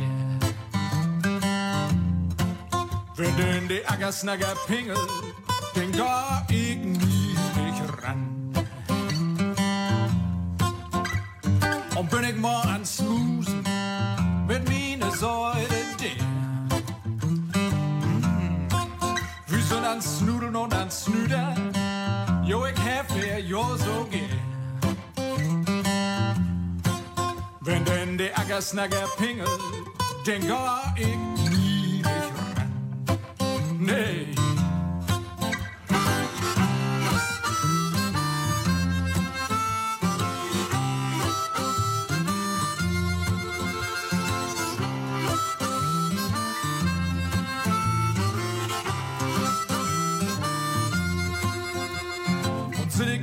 Wenn 3.17 3.37
denn 3.37 3.69
die 3.69 3.87
Aggersnacker 3.87 4.55
pingelt, 4.67 4.99
den 5.75 5.93
geh 5.93 6.55
ich 6.55 6.77
nie 6.77 7.37
nicht 7.57 7.83
ran. 8.03 8.53
Und 11.97 12.11
bin 12.11 12.25
ich 12.25 12.37
mal 12.37 12.63
an 12.63 12.85
Smusen 12.85 13.65
mit 14.47 14.69
mine 14.69 15.11
Säule 15.13 15.81
der. 16.01 16.27
Wir 19.47 19.63
sind 19.63 19.85
an 19.85 20.03
Snudeln 20.03 20.57
und 20.57 20.75
an 20.75 20.91
Snüder, 20.91 21.55
jo, 22.45 22.67
ich 22.67 22.75
wer 23.15 23.41
jo 23.41 23.77
so 23.77 24.07
gern. 24.11 24.42
Wenn 27.65 27.85
denn 27.85 28.19
der 28.19 28.37
Ackersnacker 28.37 29.09
pingelt, 29.17 29.49
den 30.27 30.43
geh 30.43 31.03
ich 31.03 31.51
nie 31.51 32.03
ran. 32.03 33.77
Nee. 33.79 34.35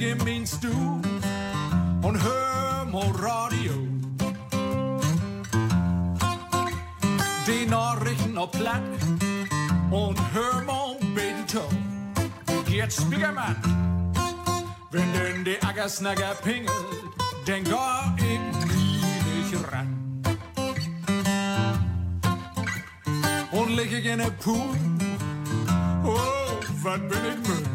In 0.02 0.18
min 0.24 0.48
Stuhl 0.48 1.02
und 2.02 2.24
hör 2.24 2.86
mal 2.86 3.12
Radio. 3.20 3.89
Die 7.50 7.66
Nachrichten 7.66 8.38
auf 8.38 8.52
Platt 8.52 8.82
und 9.90 10.18
hör 10.34 10.64
mal 10.64 10.96
Beethoven. 11.16 12.14
Gert 12.68 12.94
Spiegermann. 12.94 13.56
Wenn 14.92 15.14
denn 15.14 15.44
die 15.44 15.62
Ackersnacker 15.62 16.36
pingelt, 16.44 16.70
dann 17.46 17.64
geh 17.64 18.26
ich 18.26 18.40
nie 18.76 19.52
nicht 19.52 19.72
ran. 19.72 20.22
Und 23.52 23.76
leg 23.76 23.92
ich 23.92 24.06
in 24.06 24.20
der 24.20 24.32
Pool, 24.32 24.76
oh, 26.04 26.60
was 26.84 27.00
bin 27.00 27.26
ich 27.32 27.48
müde. 27.48 27.70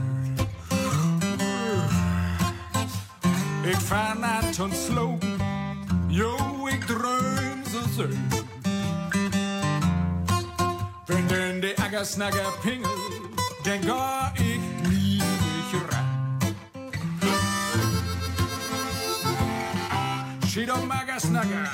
Ik 3.64 3.76
vaar 3.76 4.18
naar 4.18 4.50
ton 4.50 4.72
slow, 4.72 5.22
yo, 6.08 6.36
ik 6.68 6.84
droom 6.86 7.64
zo 7.72 7.80
zo. 7.96 8.43
Denn 11.94 12.30
de 12.30 12.40
Ackersnacker 12.40 12.52
pingel, 12.62 12.90
dann 13.62 13.80
ga 13.86 14.32
ik 14.34 14.88
nie 14.90 15.18
nicht 15.18 15.74
ran. 15.90 16.38
Schied 20.48 20.70
auf 20.70 20.90
Ackersnacker. 20.90 21.70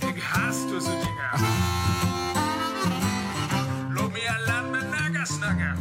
Ich 0.00 0.22
hasse 0.32 0.66
diese 0.68 0.90
Dinger. 0.90 1.32
Lob 3.90 4.12
mir 4.12 4.34
Land 4.46 4.72
mit 4.72 4.84
Ackersnacker. 4.84 5.74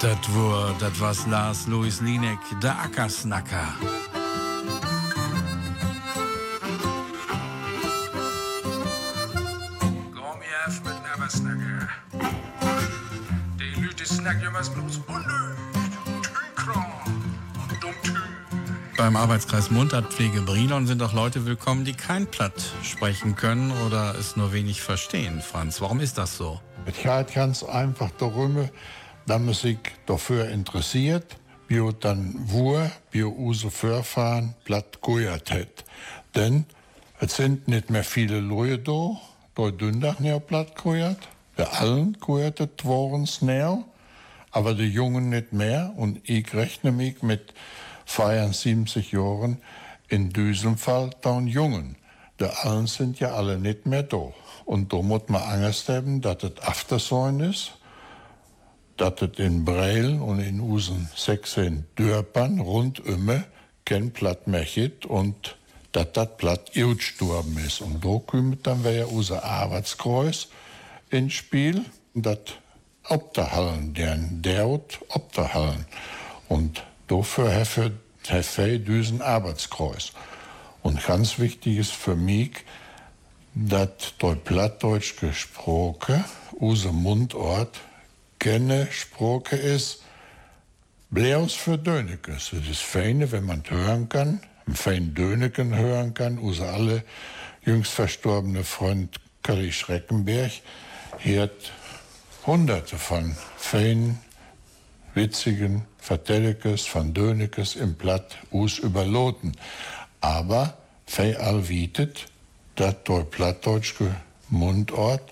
Dat 0.00 0.34
war, 0.34 0.74
dat 0.78 1.00
was 1.00 1.26
Lars 1.26 1.66
Louis 1.66 2.00
Linek, 2.00 2.38
der 2.62 2.78
Ackersnacker. 2.78 3.74
Beim 19.04 19.16
Arbeitskreis 19.16 19.70
Mundartpflege 19.70 20.40
Brilon 20.40 20.86
sind 20.86 21.02
auch 21.02 21.12
Leute 21.12 21.44
willkommen, 21.44 21.84
die 21.84 21.92
kein 21.92 22.26
Platt 22.26 22.54
sprechen 22.82 23.36
können 23.36 23.70
oder 23.86 24.14
es 24.18 24.34
nur 24.34 24.54
wenig 24.54 24.80
verstehen. 24.80 25.42
Franz, 25.42 25.82
warum 25.82 26.00
ist 26.00 26.16
das 26.16 26.38
so? 26.38 26.58
Es 26.86 26.96
geht 26.96 27.34
ganz 27.34 27.62
einfach 27.62 28.10
darum, 28.12 28.70
dass 29.26 29.42
man 29.42 29.52
sich 29.52 29.76
dafür 30.06 30.48
interessiert, 30.48 31.36
wie 31.68 31.86
dann 32.00 32.34
wo, 32.46 32.80
wie 33.10 33.24
unsere 33.24 33.70
Vorfahren 33.70 34.54
platt 34.64 35.02
gehört 35.02 35.50
hat. 35.50 35.84
Denn 36.34 36.64
es 37.20 37.36
sind 37.36 37.68
nicht 37.68 37.90
mehr 37.90 38.04
viele 38.04 38.40
Leute 38.40 38.78
da, 38.78 39.20
da 39.54 39.70
Dündach 39.70 40.18
nicht 40.18 40.46
platt 40.46 40.82
gehört. 40.82 41.28
Der 41.58 41.78
allen 41.78 42.16
gehört 42.24 42.58
es 42.58 42.70
warens 42.84 43.42
näher, 43.42 43.84
aber 44.50 44.72
die 44.72 44.88
Jungen 44.88 45.28
nicht 45.28 45.52
mehr. 45.52 45.92
Und 45.94 46.26
ich 46.26 46.54
rechne 46.54 46.90
mich 46.90 47.22
mit 47.22 47.52
feiern 48.04 48.52
70 48.52 49.12
Jahren 49.12 49.58
in 50.08 50.30
diesem 50.30 50.76
Fall 50.76 51.10
dann 51.22 51.46
Jungen. 51.46 51.96
Die 52.40 52.44
allen 52.44 52.86
sind 52.86 53.20
ja 53.20 53.34
alle 53.34 53.58
nicht 53.58 53.86
mehr 53.86 54.02
da. 54.02 54.32
Und 54.64 54.92
da 54.92 55.02
muss 55.02 55.22
man 55.28 55.42
Angst 55.42 55.88
haben, 55.88 56.20
dass 56.20 56.42
es 56.42 56.60
Aftersäun 56.62 57.40
ist, 57.40 57.72
dass 58.96 59.20
es 59.22 59.38
in 59.38 59.64
Breil 59.64 60.20
und 60.20 60.40
in 60.40 60.60
unseren 60.60 61.08
16 61.14 61.86
Dörpern 61.96 62.60
rundum 62.60 63.44
kein 63.84 64.12
Platt 64.12 64.46
mehr 64.46 64.64
gibt 64.64 65.06
und 65.06 65.56
dass 65.92 66.12
das 66.12 66.36
Platt 66.36 66.70
ausgestorben 66.76 67.56
ist. 67.58 67.80
Und 67.80 68.04
da 68.04 68.20
kommt 68.26 68.66
dann 68.66 68.84
wieder 68.84 69.10
unser 69.10 69.44
Arbeitskreuz 69.44 70.48
ins 71.10 71.34
Spiel, 71.34 71.84
das 72.14 72.38
Obderhallen, 73.08 73.94
deren 73.94 74.42
Dert 74.42 74.98
Obderhallen. 75.08 75.86
Und 76.48 76.82
dafür 77.06 77.54
habe 77.54 77.92
ich 78.28 78.84
diesen 78.84 79.22
Arbeitskreuz. 79.22 80.12
Und 80.82 81.04
ganz 81.04 81.38
wichtig 81.38 81.78
ist 81.78 81.92
für 81.92 82.16
mich, 82.16 82.64
dass 83.54 84.14
dort 84.18 84.44
Plattdeutsch 84.44 85.16
gesprochen, 85.16 86.24
unser 86.52 86.92
Mundort, 86.92 87.80
keine 88.38 88.88
Sprache 88.90 89.56
ist, 89.56 90.02
bloß 91.10 91.54
für 91.54 91.78
Dönekes. 91.78 92.52
Es 92.52 92.68
ist 92.68 92.82
feine, 92.82 93.30
wenn 93.32 93.44
man 93.44 93.62
hören 93.68 94.08
kann, 94.08 94.40
ein 94.66 94.74
fein 94.74 95.14
Döneken 95.14 95.74
hören 95.74 96.12
kann, 96.14 96.38
unser 96.38 96.72
alle 96.72 97.04
jüngst 97.64 97.92
verstorbene 97.92 98.64
Freund 98.64 99.20
Kari 99.42 99.72
Schreckenberg, 99.72 100.52
hier 101.18 101.42
hat 101.42 101.72
hunderte 102.46 102.98
von 102.98 103.36
feinen, 103.56 104.18
witzigen 105.14 105.84
Vertellekes, 105.98 106.86
von 106.86 107.14
Dönekes 107.14 107.76
im 107.76 107.94
Platt 107.94 108.38
us 108.52 108.78
überloten. 108.78 109.52
Aber 110.20 110.76
fei 111.06 111.38
all 111.38 111.68
wietet, 111.68 112.26
dat 112.76 113.08
dort 113.08 113.30
plattdeutschke 113.30 114.14
Mundort 114.48 115.22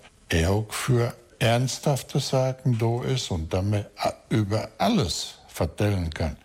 auch 0.46 0.72
für 0.72 1.14
ernsthafte 1.38 2.20
Sachen 2.20 2.78
do 2.78 3.02
ist 3.02 3.30
und 3.30 3.52
damit 3.52 3.86
über 4.30 4.70
alles 4.78 5.34
vertellen 5.48 6.10
kann. 6.10 6.36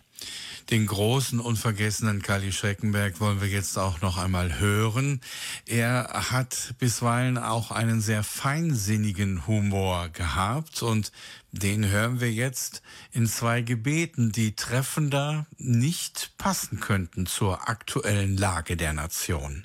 Den 0.70 0.86
großen, 0.86 1.40
unvergessenen 1.40 2.20
Kali 2.20 2.52
Schreckenberg 2.52 3.20
wollen 3.20 3.40
wir 3.40 3.48
jetzt 3.48 3.78
auch 3.78 4.02
noch 4.02 4.18
einmal 4.18 4.58
hören. 4.58 5.22
Er 5.64 6.28
hat 6.30 6.74
bisweilen 6.78 7.38
auch 7.38 7.70
einen 7.70 8.02
sehr 8.02 8.22
feinsinnigen 8.22 9.46
Humor 9.46 10.10
gehabt 10.10 10.82
und 10.82 11.10
den 11.52 11.88
hören 11.88 12.20
wir 12.20 12.32
jetzt 12.32 12.82
in 13.10 13.26
zwei 13.26 13.62
Gebeten, 13.62 14.32
die 14.32 14.54
treffender 14.54 15.46
nicht 15.56 16.32
passen 16.36 16.80
könnten 16.80 17.26
zur 17.26 17.68
aktuellen 17.68 18.36
Lage 18.36 18.76
der 18.76 18.92
Nation. 18.92 19.64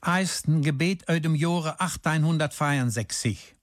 Eist 0.00 0.48
ein 0.48 0.62
Gebet 0.62 1.08
aus 1.08 1.20
dem 1.20 1.34
Jahre 1.34 1.80
1864. 1.80 3.54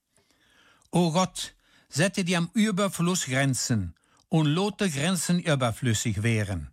O 0.90 1.10
Gott, 1.10 1.54
sette 1.88 2.24
dir 2.24 2.38
am 2.38 2.50
Überfluss 2.54 3.26
Grenzen 3.26 3.94
und 4.28 4.46
lote 4.46 4.88
Grenzen 4.88 5.40
überflüssig 5.40 6.22
wären. 6.22 6.70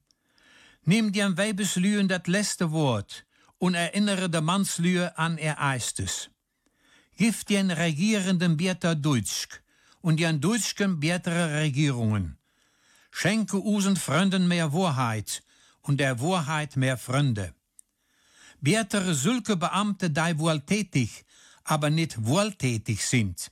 Nimm 0.86 1.12
dir 1.12 1.26
am 1.26 1.38
Weibeslühen 1.38 2.08
das 2.08 2.28
letzte 2.28 2.72
Wort 2.72 3.26
und 3.58 3.74
erinnere 3.74 4.30
der 4.30 4.42
Mannslühe 4.42 5.18
an 5.18 5.38
er 5.38 5.62
Eistes. 5.62 6.30
Gib 7.18 7.46
den 7.46 7.72
Regierenden 7.72 8.58
Bieter 8.58 8.96
Deutsch 8.96 9.63
und 10.04 10.20
den 10.20 10.42
Deutschen 10.42 11.00
bietere 11.00 11.62
Regierungen. 11.62 12.38
Schenke 13.10 13.64
usen 13.64 13.96
Freunden 13.96 14.50
mehr 14.50 14.74
Wahrheit 14.74 15.42
und 15.82 16.00
der 16.00 16.20
Wahrheit 16.20 16.76
mehr 16.76 16.98
Freunde. 16.98 17.54
Bietere 18.60 19.14
solche 19.14 19.56
Beamte, 19.56 20.10
die 20.10 20.38
wohltätig, 20.38 21.24
aber 21.64 21.90
nicht 21.90 22.26
wohltätig 22.26 23.06
sind. 23.06 23.50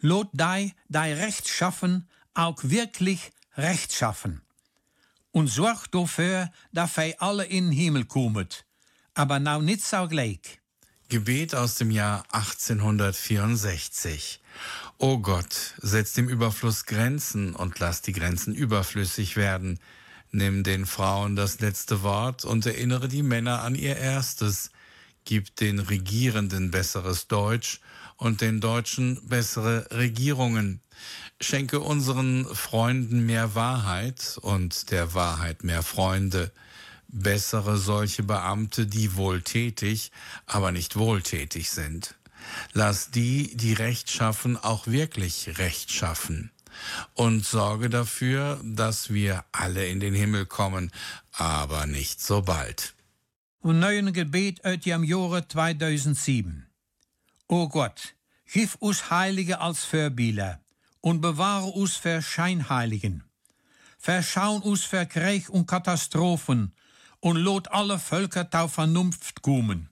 Lot 0.00 0.28
die, 0.32 0.74
die 0.88 0.98
Recht 0.98 1.48
schaffen, 1.48 2.10
auch 2.34 2.58
wirklich 2.62 3.32
Recht 3.56 3.94
schaffen. 3.94 4.42
Und 5.30 5.48
sorg 5.48 5.90
dafür, 5.92 6.50
dass 6.72 6.96
wir 6.98 7.20
alle 7.22 7.46
in 7.46 7.70
den 7.70 7.72
Himmel 7.72 8.04
kommen. 8.04 8.48
Aber 9.14 9.40
now 9.40 9.62
nicht 9.62 9.82
so 9.82 10.06
gleich. 10.08 10.60
Gebet 11.08 11.54
aus 11.54 11.76
dem 11.76 11.90
Jahr 11.90 12.24
1864. 12.32 14.40
O 14.98 15.18
Gott, 15.18 15.74
setz 15.82 16.12
dem 16.12 16.28
Überfluss 16.28 16.86
Grenzen 16.86 17.56
und 17.56 17.80
lass 17.80 18.00
die 18.00 18.12
Grenzen 18.12 18.54
überflüssig 18.54 19.36
werden. 19.36 19.80
Nimm 20.30 20.62
den 20.62 20.86
Frauen 20.86 21.34
das 21.34 21.58
letzte 21.60 22.02
Wort 22.02 22.44
und 22.44 22.64
erinnere 22.64 23.08
die 23.08 23.24
Männer 23.24 23.62
an 23.62 23.74
ihr 23.74 23.96
erstes. 23.96 24.70
Gib 25.24 25.56
den 25.56 25.80
Regierenden 25.80 26.70
besseres 26.70 27.26
Deutsch 27.26 27.80
und 28.16 28.40
den 28.40 28.60
Deutschen 28.60 29.20
bessere 29.28 29.88
Regierungen. 29.90 30.80
Schenke 31.40 31.80
unseren 31.80 32.46
Freunden 32.54 33.26
mehr 33.26 33.56
Wahrheit 33.56 34.38
und 34.42 34.92
der 34.92 35.12
Wahrheit 35.12 35.64
mehr 35.64 35.82
Freunde. 35.82 36.52
Bessere 37.08 37.78
solche 37.78 38.22
Beamte, 38.22 38.86
die 38.86 39.16
wohltätig, 39.16 40.12
aber 40.46 40.70
nicht 40.70 40.96
wohltätig 40.96 41.70
sind. 41.70 42.14
Lass 42.72 43.10
die, 43.10 43.56
die 43.56 43.72
Recht 43.72 44.10
schaffen, 44.10 44.56
auch 44.56 44.86
wirklich 44.86 45.58
Recht 45.58 45.92
schaffen. 45.92 46.50
Und 47.14 47.44
sorge 47.44 47.88
dafür, 47.88 48.60
dass 48.64 49.12
wir 49.12 49.44
alle 49.52 49.86
in 49.86 50.00
den 50.00 50.14
Himmel 50.14 50.46
kommen, 50.46 50.90
aber 51.32 51.86
nicht 51.86 52.20
so 52.20 52.42
bald. 52.42 52.94
Und 53.60 53.78
neuen 53.78 54.12
Gebet 54.12 54.64
aus 54.64 54.80
dem 54.80 55.04
Jahre 55.04 55.46
2007. 55.46 56.66
O 57.46 57.68
Gott, 57.68 58.14
gib 58.52 58.74
uns 58.80 59.10
Heilige 59.10 59.60
als 59.60 59.84
Vorbilder 59.84 60.60
und 61.00 61.20
bewahre 61.20 61.66
uns 61.66 61.96
für 61.96 62.20
Scheinheiligen. 62.20 63.24
Verschauen 63.98 64.62
uns 64.62 64.84
für 64.84 65.06
Krieg 65.06 65.48
und 65.48 65.66
Katastrophen 65.66 66.74
und 67.20 67.36
lot 67.36 67.68
alle 67.68 67.98
Völker 67.98 68.50
tau 68.50 68.68
Vernunft 68.68 69.40
kommen. 69.40 69.88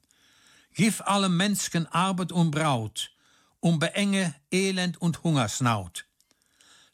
Gib 0.75 1.03
alle 1.07 1.29
Menschen 1.29 1.87
Arbeit 1.87 2.33
und 2.33 2.51
Braut 2.51 3.13
um 3.63 3.79
beenge 3.79 4.35
Elend 4.51 5.01
und 5.01 5.23
Hungersnaut. 5.23 6.05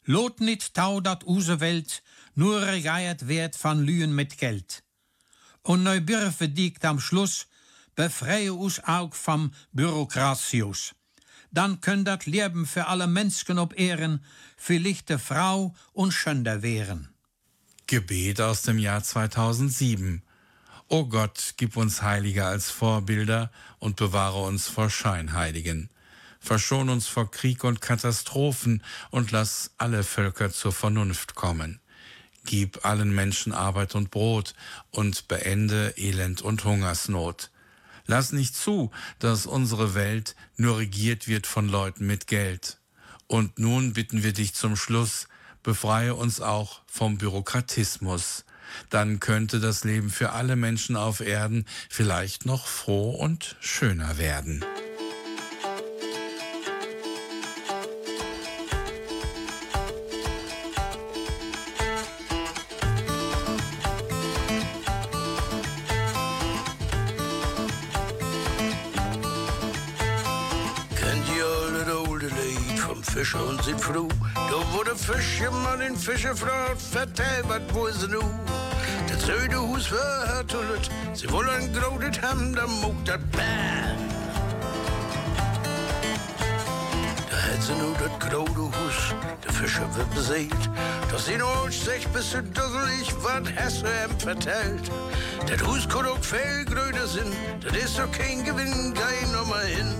Lot 0.05 0.39
nicht 0.39 0.73
tau 0.75 1.01
dat 1.01 1.25
use 1.25 1.59
Welt 1.59 2.03
nur 2.35 2.61
regeiert 2.61 3.27
werd 3.27 3.57
van 3.63 3.83
Lühen 3.83 4.13
mit 4.13 4.37
Geld. 4.37 4.83
Und 5.63 5.83
neu 5.83 5.99
birfe 5.99 6.47
diekt 6.47 6.85
am 6.85 6.99
Schluss, 6.99 7.47
befreie 7.95 8.53
us 8.53 8.79
auch 8.85 9.13
vom 9.13 9.51
Bürokratius. 9.71 10.93
Dann 11.51 11.81
könnt 11.81 12.07
dat 12.07 12.27
Leben 12.27 12.67
für 12.67 12.85
alle 12.85 13.07
Menschen 13.07 13.57
op 13.57 13.73
Ehren, 13.77 14.23
vielleicht 14.55 15.09
de 15.09 15.17
Frau 15.17 15.75
und 15.93 16.11
schönder 16.11 16.61
wehren. 16.61 17.09
Gebet 17.87 18.39
aus 18.39 18.61
dem 18.61 18.77
Jahr 18.77 19.03
2007. 19.03 20.21
O 20.91 21.05
Gott, 21.05 21.53
gib 21.57 21.77
uns 21.77 22.01
Heilige 22.01 22.45
als 22.45 22.71
Vorbilder 22.71 23.51
und 23.77 23.95
bewahre 23.95 24.41
uns 24.41 24.67
vor 24.67 24.89
Scheinheiligen. 24.89 25.91
Verschon 26.39 26.89
uns 26.89 27.05
vor 27.05 27.29
Krieg 27.29 27.63
und 27.63 27.79
Katastrophen 27.79 28.83
und 29.11 29.29
lass 29.29 29.69
alle 29.77 30.03
Völker 30.03 30.51
zur 30.51 30.71
Vernunft 30.71 31.35
kommen. 31.35 31.79
Gib 32.43 32.85
allen 32.85 33.13
Menschen 33.13 33.53
Arbeit 33.53 33.93
und 33.93 34.09
Brot 34.09 34.55
und 34.89 35.27
beende 35.27 35.93
Elend 35.95 36.41
und 36.41 36.63
Hungersnot. 36.63 37.51
Lass 38.07 38.31
nicht 38.31 38.55
zu, 38.55 38.89
dass 39.19 39.45
unsere 39.45 39.93
Welt 39.93 40.35
nur 40.57 40.79
regiert 40.79 41.27
wird 41.27 41.45
von 41.45 41.69
Leuten 41.69 42.07
mit 42.07 42.25
Geld. 42.25 42.79
Und 43.27 43.59
nun 43.59 43.93
bitten 43.93 44.23
wir 44.23 44.33
dich 44.33 44.55
zum 44.55 44.75
Schluss, 44.75 45.27
befreie 45.61 46.15
uns 46.15 46.41
auch 46.41 46.81
vom 46.87 47.19
Bürokratismus. 47.19 48.43
Dann 48.89 49.19
könnte 49.19 49.59
das 49.59 49.83
Leben 49.83 50.09
für 50.09 50.31
alle 50.31 50.55
Menschen 50.55 50.95
auf 50.95 51.19
Erden 51.19 51.65
vielleicht 51.89 52.45
noch 52.45 52.67
froh 52.67 53.11
und 53.11 53.55
schöner 53.59 54.17
werden. 54.17 54.63
Fische 73.19 73.43
und 73.43 73.61
sind 73.63 73.81
froh. 73.81 74.07
Da 74.89 74.95
wurde 74.95 75.19
Fische 75.19 75.51
man 75.51 75.79
den 75.79 75.95
Fische 75.95 76.35
fragt, 76.35 76.81
vertell, 76.81 77.43
wat 77.47 77.61
wo 77.75 77.87
sie 77.89 78.07
nu? 78.07 78.21
Das 79.07 79.23
söde 79.23 79.61
Hus 79.61 79.91
war 79.91 80.47
tullet, 80.47 80.89
sie 81.13 81.31
wollen 81.31 81.71
grodet 81.73 82.19
haben, 82.23 82.55
da 82.55 82.65
muckt 82.65 83.07
dat. 83.07 83.19
Da 87.29 87.37
hätt 87.37 87.61
sie 87.61 87.73
nu 87.73 87.93
dat 87.99 88.19
grode 88.19 88.61
Hus, 88.61 89.13
der 89.45 89.53
Fische 89.53 89.87
wird 89.93 90.09
beseelt. 90.15 90.69
Doch 91.11 91.19
sie 91.19 91.37
nur 91.37 91.69
sich 91.69 92.07
bis 92.07 92.31
zu 92.31 92.41
dusselig, 92.41 93.13
wat 93.21 93.47
Hesse 93.55 93.85
ihm 93.85 94.19
vertellt. 94.19 94.89
Dat 95.45 95.67
Hus 95.67 95.87
kann 95.87 96.07
auch 96.07 96.23
viel 96.23 96.65
gröder 96.65 97.07
sind, 97.07 97.35
das 97.63 97.77
ist 97.77 97.99
doch 97.99 98.11
kein 98.11 98.43
Gewinn, 98.43 98.95
geh 98.95 99.27
noch 99.33 99.45
mal 99.45 99.65
hin. 99.65 99.93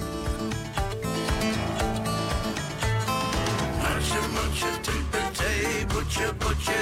Butcher, 6.10 6.34
Butcher 6.40 6.79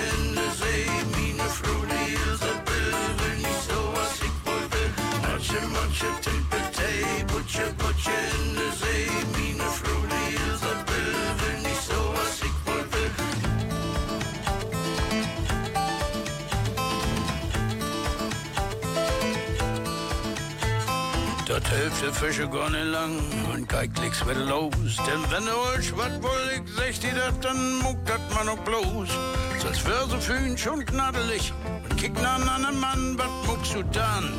De 21.88 22.12
Fische 22.12 22.48
gar 22.50 22.70
nicht 22.70 22.86
lang 22.86 23.18
und 23.54 23.68
kein 23.70 23.92
Klicks 23.94 24.24
wird 24.26 24.38
los. 24.50 24.74
Denn 25.08 25.24
wenn 25.32 25.46
du 25.46 25.52
euch 25.74 25.96
wat 25.98 26.22
wollig 26.22 26.62
sagt 26.76 27.04
ihr 27.06 27.16
dat, 27.16 27.44
dann 27.44 27.80
muckt 27.80 28.08
dat 28.08 28.20
man 28.36 28.50
auch 28.50 28.60
bloß. 28.60 29.10
Sonst 29.58 29.88
wär 29.88 30.06
so 30.10 30.20
fühn 30.20 30.58
schon 30.58 30.86
gnadelig 30.86 31.54
und 31.90 31.98
kicken 31.98 32.26
an 32.26 32.48
einen 32.48 32.80
Mann, 32.80 33.18
wat 33.18 33.32
muckst 33.48 33.74
du 33.74 33.84
dann? 33.84 34.34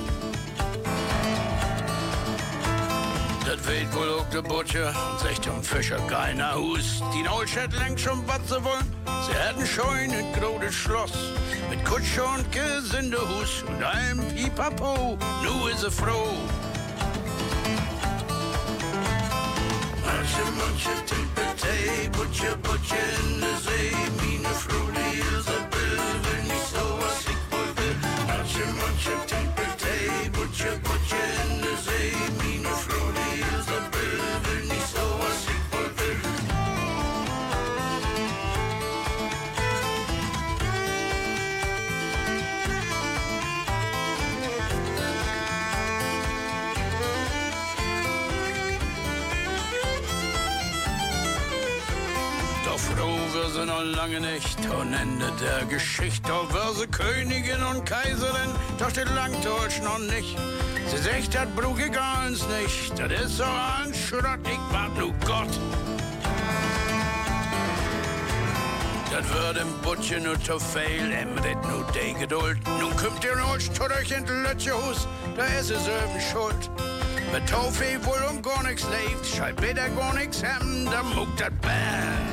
Dat 3.46 3.66
weht 3.66 3.92
wohl 3.94 4.10
auch 4.10 4.28
der 4.28 4.42
Butcher 4.42 4.94
und 5.10 5.20
sagt 5.20 5.46
dem 5.46 5.62
Fischer 5.62 5.98
keiner 6.06 6.54
Hus. 6.54 7.02
Die 7.14 7.22
Neusch 7.22 7.56
hat 7.56 7.72
längst 7.72 8.04
schon 8.04 8.28
wat 8.28 8.46
sie 8.46 8.62
wollen. 8.62 8.92
Sie 9.26 9.34
hätten 9.34 9.66
scheun 9.66 10.12
ein 10.12 10.32
grodes 10.38 10.74
Schloss 10.74 11.12
mit 11.70 11.82
Kutsche 11.84 12.24
und 12.24 12.46
Gesindehus 12.52 13.64
und 13.66 13.82
einem 13.82 14.28
Pipapo. 14.34 15.18
Nu 15.42 15.68
is 15.68 15.80
sie 15.80 15.90
froh. 15.90 16.36
Manche, 20.28 20.50
manche 20.58 21.04
Timpeltei, 21.06 22.08
Butcher, 22.10 22.56
Butcher 22.56 22.96
in 22.96 23.40
der 23.40 23.56
See, 23.60 24.37
lange 54.08 54.32
nicht 54.32 54.58
und 54.70 54.92
Ende 54.92 55.32
der 55.40 55.66
Geschichte. 55.66 56.28
Doch 56.28 56.52
wir 56.52 56.74
sie 56.74 56.86
Königin 56.86 57.62
und 57.62 57.84
Kaiserin, 57.84 58.50
doch 58.78 58.92
das 58.92 59.04
langt 59.14 59.46
euch 59.46 59.82
noch 59.82 59.98
nicht. 59.98 60.36
Sie 60.86 60.98
sagt, 60.98 61.34
das 61.34 61.46
Brug 61.54 61.78
egal 61.80 62.28
uns 62.28 62.46
nicht, 62.48 62.98
das 62.98 63.20
ist 63.22 63.36
so 63.38 63.44
ein 63.44 63.92
Schrott, 63.94 64.40
ich 64.44 64.72
wart 64.72 64.96
nu 64.98 65.12
Gott. 65.26 65.48
Das 69.10 69.28
wird 69.32 69.58
im 69.58 69.72
Butchen 69.82 70.22
nur 70.24 70.40
zu 70.42 70.58
viel, 70.58 71.10
em 71.12 71.36
red 71.38 71.62
nu 71.64 71.82
de 71.92 72.12
Geduld. 72.14 72.58
Nun 72.80 72.94
kommt 72.96 73.24
ihr 73.24 73.36
euch 73.54 73.70
zu 73.72 73.82
euch 73.84 74.10
in 74.10 74.24
den 74.24 74.42
Lötchehus, 74.42 75.08
da 75.36 75.44
ist 75.44 75.70
es 75.70 75.86
eben 75.86 76.20
schuld. 76.32 76.70
Mit 77.32 77.48
Toffee 77.48 77.98
wohl 78.04 78.22
um 78.30 78.40
gar 78.42 78.62
nichts 78.62 78.84
lebt, 78.84 79.26
scheint 79.26 79.60
wieder 79.60 79.88
gar 79.90 80.14
nichts 80.14 80.42
hem, 80.42 80.88
da 80.90 81.02
muckt 81.02 81.40
das 81.40 81.50
Band. 81.60 82.27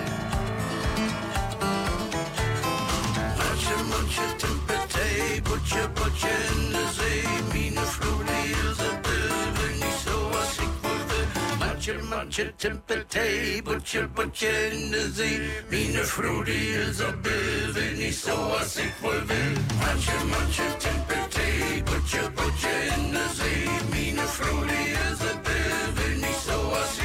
Ist 8.71 8.81
ein 8.81 9.01
Bill, 9.01 9.31
wenn 9.57 9.79
ich 9.89 9.97
so 10.05 10.29
was 10.31 10.53
ich 10.65 10.73
wohl 10.83 11.03
will. 11.09 11.27
Manche, 11.59 11.93
manche 12.09 12.53
Timpeltei, 12.57 13.61
Butcher, 13.63 14.07
Butcher 14.07 14.71
in 14.71 14.91
der 14.91 15.09
See, 15.09 15.39
meine 15.71 16.03
Frudi 16.03 16.75
ist 16.89 17.01
ein 17.01 17.21
Bill, 17.21 17.69
wenn 17.73 18.01
ich 18.01 18.19
so 18.19 18.31
was 18.31 18.77
ich 18.77 18.93
wohl 19.01 19.21
will. 19.29 19.55
Manche, 19.79 20.17
manche 20.35 20.67
Timpeltei, 20.83 21.83
Butcher, 21.85 22.29
Butcher 22.31 22.79
in 22.97 23.11
der 23.11 23.29
See, 23.39 23.69
meine 23.91 24.27
Frudi 24.27 24.83
ist 25.09 25.21
ein 25.21 25.39
Bill, 25.43 25.87
wenn 25.97 26.23
ich 26.23 26.37
so 26.47 26.57
was 26.71 26.97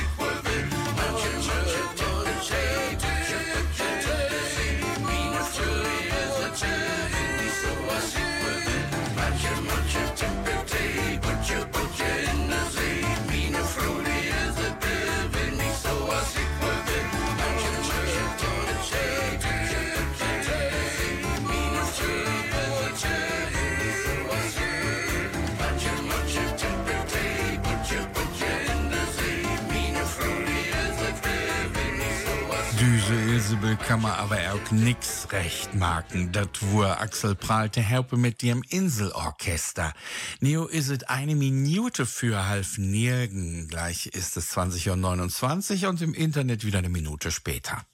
Ilsebel 33.71 33.77
kann 33.87 34.03
man 34.03 34.13
aber 34.13 34.37
auch 34.53 34.71
nix 34.71 35.29
recht 35.33 35.75
machen. 35.75 36.33
Dat 36.33 36.61
wur 36.61 37.01
Axel 37.01 37.35
Prahlte 37.35 37.81
helpe 37.81 38.17
mit 38.17 38.43
dem 38.43 38.63
Inselorchester. 38.69 39.93
Neo 40.41 40.67
is 40.67 40.89
it 40.89 41.09
eine 41.09 41.37
Minute 41.37 42.07
für 42.07 42.49
halb 42.49 42.67
nirgen. 42.79 43.69
Gleich 43.69 44.07
ist 44.07 44.37
es 44.37 44.57
20.29 44.57 45.83
Uhr 45.83 45.91
und 45.91 46.03
im 46.03 46.15
Internet 46.15 46.65
wieder 46.65 46.79
eine 46.79 46.89
Minute 46.89 47.31
später. 47.31 47.85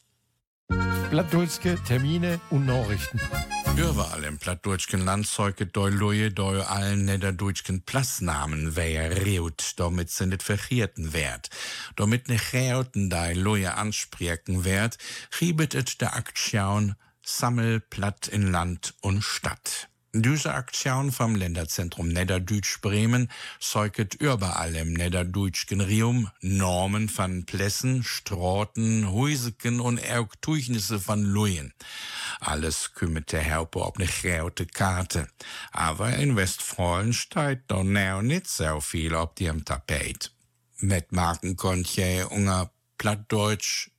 Plattdeutsche 1.16 1.78
Termine 1.86 2.40
und 2.50 2.66
Nachrichten. 2.66 3.20
Überall 3.76 4.24
im 4.24 4.38
plattdeutschen 4.38 5.04
Land 5.04 5.26
zeuget 5.26 5.74
doi 5.76 5.88
Luje 5.88 6.30
doi 6.30 6.60
allen 6.60 7.04
niederdeutschen 7.04 7.82
Plassnamen 7.82 8.74
wer 8.74 9.24
reut, 9.24 9.74
damit 9.76 10.10
sind 10.10 10.34
et 10.34 10.42
verchierten 10.42 11.12
wert. 11.12 11.48
Damit 11.94 12.28
ne 12.28 12.36
Cheoten 12.36 13.08
dei 13.08 13.34
Luje 13.34 13.74
ansprechen 13.74 14.64
wert, 14.64 14.98
riebet 15.40 15.74
et 15.74 16.00
der 16.00 16.16
Aktion 16.16 16.96
Sammelplatt 17.22 18.28
in 18.28 18.50
Land 18.50 18.94
und 19.00 19.22
Stadt. 19.22 19.88
Diese 20.22 20.54
Aktion 20.54 21.12
vom 21.12 21.34
Länderzentrum 21.34 22.08
Niederdeutsch 22.08 22.80
Bremen 22.80 23.30
zeuget 23.60 24.14
überall 24.14 24.74
im 24.74 24.94
Niederdeutschen 24.94 25.82
Rium 25.82 26.30
Normen 26.40 27.10
von 27.10 27.44
Plässen, 27.44 28.02
Straten, 28.02 29.12
Huiseken 29.12 29.78
und 29.78 30.00
auch 30.10 30.34
Tuichnisse 30.40 31.00
von 31.00 31.22
Luyen. 31.22 31.74
Alles 32.40 32.94
kümmert 32.94 33.30
der 33.32 33.42
Helper 33.42 33.86
ob 33.88 33.98
ne 33.98 34.08
geute 34.22 34.64
Karte. 34.64 35.28
Aber 35.70 36.16
in 36.16 36.34
Westfalen 36.34 37.12
steht 37.12 37.64
doch 37.66 37.84
now 37.84 38.22
nicht 38.22 38.48
so 38.48 38.80
viel 38.80 39.14
ob 39.14 39.36
dem 39.36 39.66
Tapet. 39.66 40.32
Mit 40.78 41.12
Marken 41.12 41.56
konnt 41.56 41.88
je 41.94 42.22
unger 42.22 42.70
plattdeutsch 42.96 43.90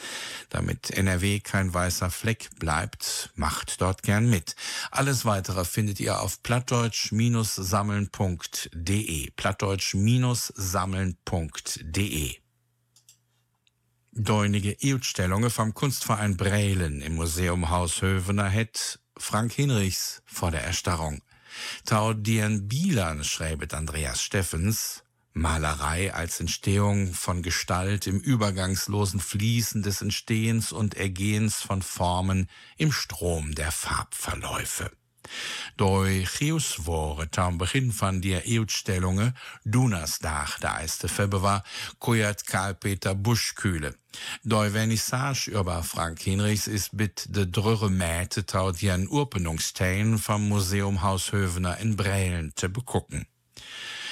Damit 0.50 0.90
NRW 0.90 1.40
kein 1.40 1.72
weißer 1.72 2.10
Fleck 2.10 2.50
bleibt, 2.58 3.30
macht 3.36 3.80
dort 3.80 4.02
gern 4.02 4.28
mit. 4.28 4.56
Alles 4.90 5.24
weitere 5.24 5.66
findet 5.66 6.00
ihr 6.00 6.20
auf 6.20 6.42
plattdeutsch-sammeln.de. 6.42 9.30
plattdeutsch-sammeln.de. 9.36 12.36
Deunige 14.16 14.78
Ausstellungen 14.84 15.50
vom 15.52 15.76
Kunstverein 15.76 16.38
Brelen 16.38 17.02
im 17.02 17.14
Museum 17.14 17.70
Haus 17.70 18.02
Hövener 18.02 18.50
het 18.50 19.00
Frank 19.18 19.54
Hinrichs 19.54 20.22
vor 20.26 20.52
der 20.52 20.64
Erstarrung. 20.64 21.22
Tau 21.86 22.14
dien 22.14 22.68
Bielern 22.68 23.24
schreibt 23.24 23.74
Andreas 23.74 24.22
Steffens, 24.22 25.04
Malerei 25.34 26.14
als 26.14 26.40
Entstehung 26.40 27.14
von 27.14 27.42
Gestalt 27.42 28.06
im 28.06 28.20
übergangslosen 28.20 29.20
Fließen 29.20 29.82
des 29.82 30.02
Entstehens 30.02 30.72
und 30.72 30.96
Ergehens 30.96 31.56
von 31.56 31.82
Formen 31.82 32.48
im 32.78 32.92
Strom 32.92 33.56
der 33.56 33.72
Farbverläufe. 33.72 34.92
Doi 35.76 36.24
Geuswore 36.26 37.30
tam 37.32 37.58
Beginn 37.58 37.92
van 37.92 38.22
die 38.22 38.36
Uitstellungen 38.36 39.34
Donasdag, 39.64 40.60
de 40.60 40.70
1. 40.70 41.06
Februar, 41.08 41.64
kojert 41.98 42.46
Karl-Peter 42.46 43.16
Buschkühle. 43.16 43.96
Doi 44.44 44.70
Vernissage 44.70 45.50
über 45.50 45.82
Frank 45.82 46.22
Hinrichs 46.22 46.68
ist 46.68 46.94
mit 46.94 47.26
de 47.36 47.50
drüre 47.50 47.90
Mäte 47.90 48.46
taut 48.46 48.82
jen 48.82 49.08
Urpenungstein 49.08 50.20
vom 50.20 50.48
Museum 50.48 51.02
Haushövener 51.02 51.80
in 51.80 51.96
Brelen 51.96 52.54
zu 52.56 52.70
begucken. 52.70 53.26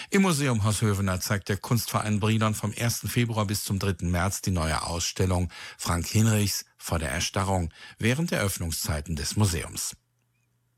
Im 0.09 0.23
Museum 0.23 0.63
Haushövener 0.63 1.21
zeigt 1.21 1.47
der 1.47 1.57
Kunstverein 1.57 2.19
Bridern 2.19 2.55
vom 2.55 2.73
1. 2.75 3.01
Februar 3.07 3.45
bis 3.45 3.63
zum 3.63 3.77
3. 3.77 4.07
März 4.07 4.41
die 4.41 4.51
neue 4.51 4.81
Ausstellung 4.81 5.49
Frank 5.77 6.07
Hinrichs 6.07 6.65
vor 6.77 6.97
der 6.97 7.11
Erstarrung 7.11 7.71
während 7.99 8.31
der 8.31 8.41
Öffnungszeiten 8.41 9.15
des 9.15 9.35
Museums. 9.35 9.95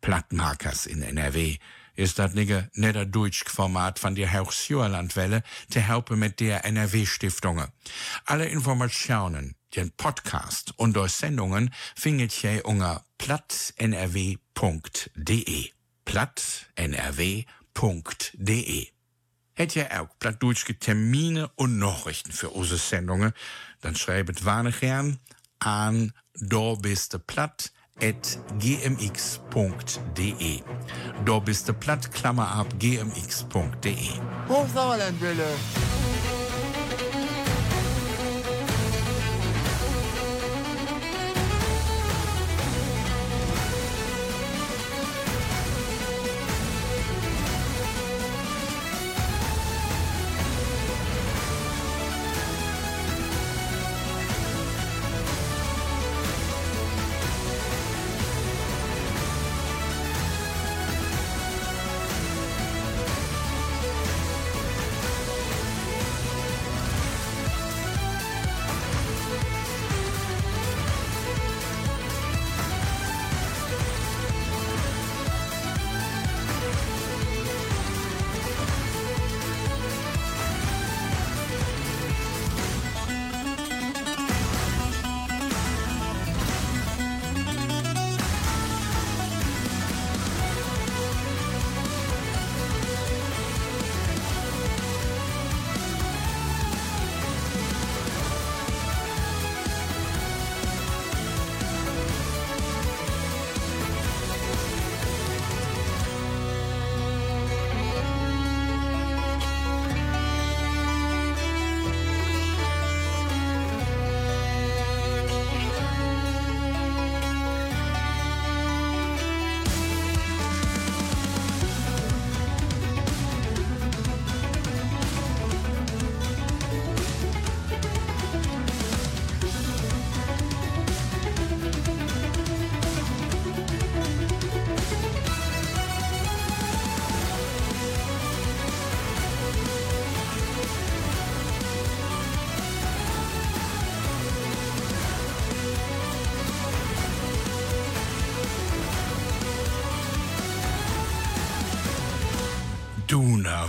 Plattmarkers 0.03 0.85
in 0.85 1.01
NRW 1.01 1.57
ist 1.95 2.19
dat 2.19 2.33
nigge 2.33 2.69
nedder 2.73 3.05
Deutsch 3.05 3.45
Format 3.47 4.03
van 4.03 4.13
die 4.13 4.27
Hochschuerlandwelle 4.27 5.43
te 5.69 5.79
helpen 5.79 6.19
mit 6.19 6.39
der 6.39 6.65
NRW-Stiftunge. 6.65 7.71
Alle 8.25 8.45
Informationen, 8.45 9.55
den 9.75 9.91
Podcast 9.91 10.73
und 10.77 10.95
durch 10.97 11.13
Sendungen 11.13 11.73
findet 11.95 12.33
je 12.33 12.61
unter 12.63 13.05
plattnrw.de. 13.17 14.41
plattnrw.de. 16.03 17.27
Hätt 19.55 19.75
ihr 19.75 20.01
auch 20.01 20.09
plattdeutschke 20.19 20.77
Termine 20.79 21.49
und 21.55 21.77
Nachrichten 21.79 22.33
für 22.33 22.49
unsere 22.49 22.79
Sendungen, 22.79 23.31
dann 23.79 23.95
schreibt 23.95 24.43
warne 24.43 24.73
gern 24.73 25.19
an 25.59 26.11
do 26.33 26.75
bist 26.75 27.13
de 27.13 27.19
platt 27.19 27.71
at 27.71 27.82
gmx.de. 28.59 29.41
Da 31.25 31.39
bist 31.39 31.67
du 31.67 31.73
platt, 31.73 32.11
Klammer 32.11 32.47
ab, 32.47 32.67
gmx.de. 32.79 33.95
Hochsauerlandwelle. 34.49 35.47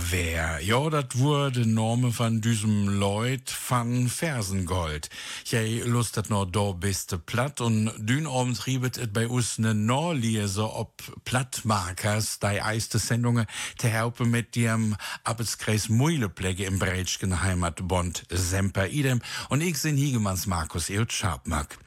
Dunawehr. 0.05 0.59
Ja, 0.61 0.89
dat 0.89 1.17
wurde 1.17 1.65
Norme 1.65 2.11
von 2.11 2.41
diesem 2.41 2.99
Leut 2.99 3.51
van 3.51 4.09
Fersengold. 4.09 5.09
Jij 5.43 5.83
lust 5.85 6.13
dat 6.15 6.29
noch 6.29 6.45
do 6.51 6.73
biste 6.73 7.17
platt 7.17 7.61
und 7.61 7.91
dün 7.97 8.27
abends 8.27 8.65
riebet 8.65 8.97
et 8.97 9.13
bei 9.13 9.27
us 9.27 9.57
ne 9.57 9.73
Norlese 9.73 10.73
ob 10.73 11.03
Plattmarkers, 11.23 12.39
dei 12.39 12.63
eiste 12.63 12.99
Sendungen, 12.99 13.45
te 13.77 13.87
helpen 13.87 14.29
mit 14.29 14.55
dem 14.55 14.95
Arbeitskreis 15.23 15.89
Muilepläge 15.89 16.65
im 16.65 16.79
Breitschen 16.79 17.41
Heimatbond 17.41 18.23
Semper 18.29 18.87
idem 18.87 19.21
und 19.49 19.61
ich 19.61 19.77
sin 19.77 19.97
Higemanns 19.97 20.45
Markus 20.45 20.89
Eut 20.89 21.13
Schabmack. 21.13 21.77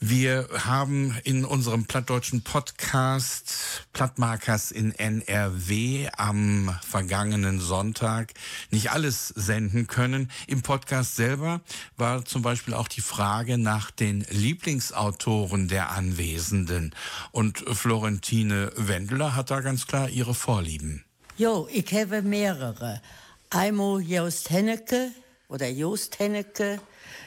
Wir 0.00 0.48
haben 0.52 1.18
in 1.24 1.44
unserem 1.44 1.84
plattdeutschen 1.86 2.42
Podcast 2.42 3.84
Plattmarkers 3.92 4.70
in 4.70 4.94
NRW 4.94 6.08
am 6.16 6.78
vergangenen 6.86 7.58
Sonntag 7.58 8.32
nicht 8.70 8.92
alles 8.92 9.26
senden 9.26 9.88
können. 9.88 10.30
Im 10.46 10.62
Podcast 10.62 11.16
selber 11.16 11.62
war 11.96 12.24
zum 12.24 12.42
Beispiel 12.42 12.74
auch 12.74 12.86
die 12.86 13.00
Frage 13.00 13.58
nach 13.58 13.90
den 13.90 14.24
Lieblingsautoren 14.30 15.66
der 15.66 15.90
Anwesenden. 15.90 16.94
Und 17.32 17.58
Florentine 17.58 18.70
Wendler 18.76 19.34
hat 19.34 19.50
da 19.50 19.62
ganz 19.62 19.88
klar 19.88 20.08
ihre 20.08 20.34
Vorlieben. 20.34 21.04
Jo, 21.36 21.66
ich 21.72 21.92
habe 21.92 22.22
mehrere. 22.22 23.02
Einmal 23.50 24.00
Jost 24.00 24.50
Hennecke 24.50 25.10
oder 25.48 25.68
Jost 25.68 26.20
Hennecke, 26.20 26.80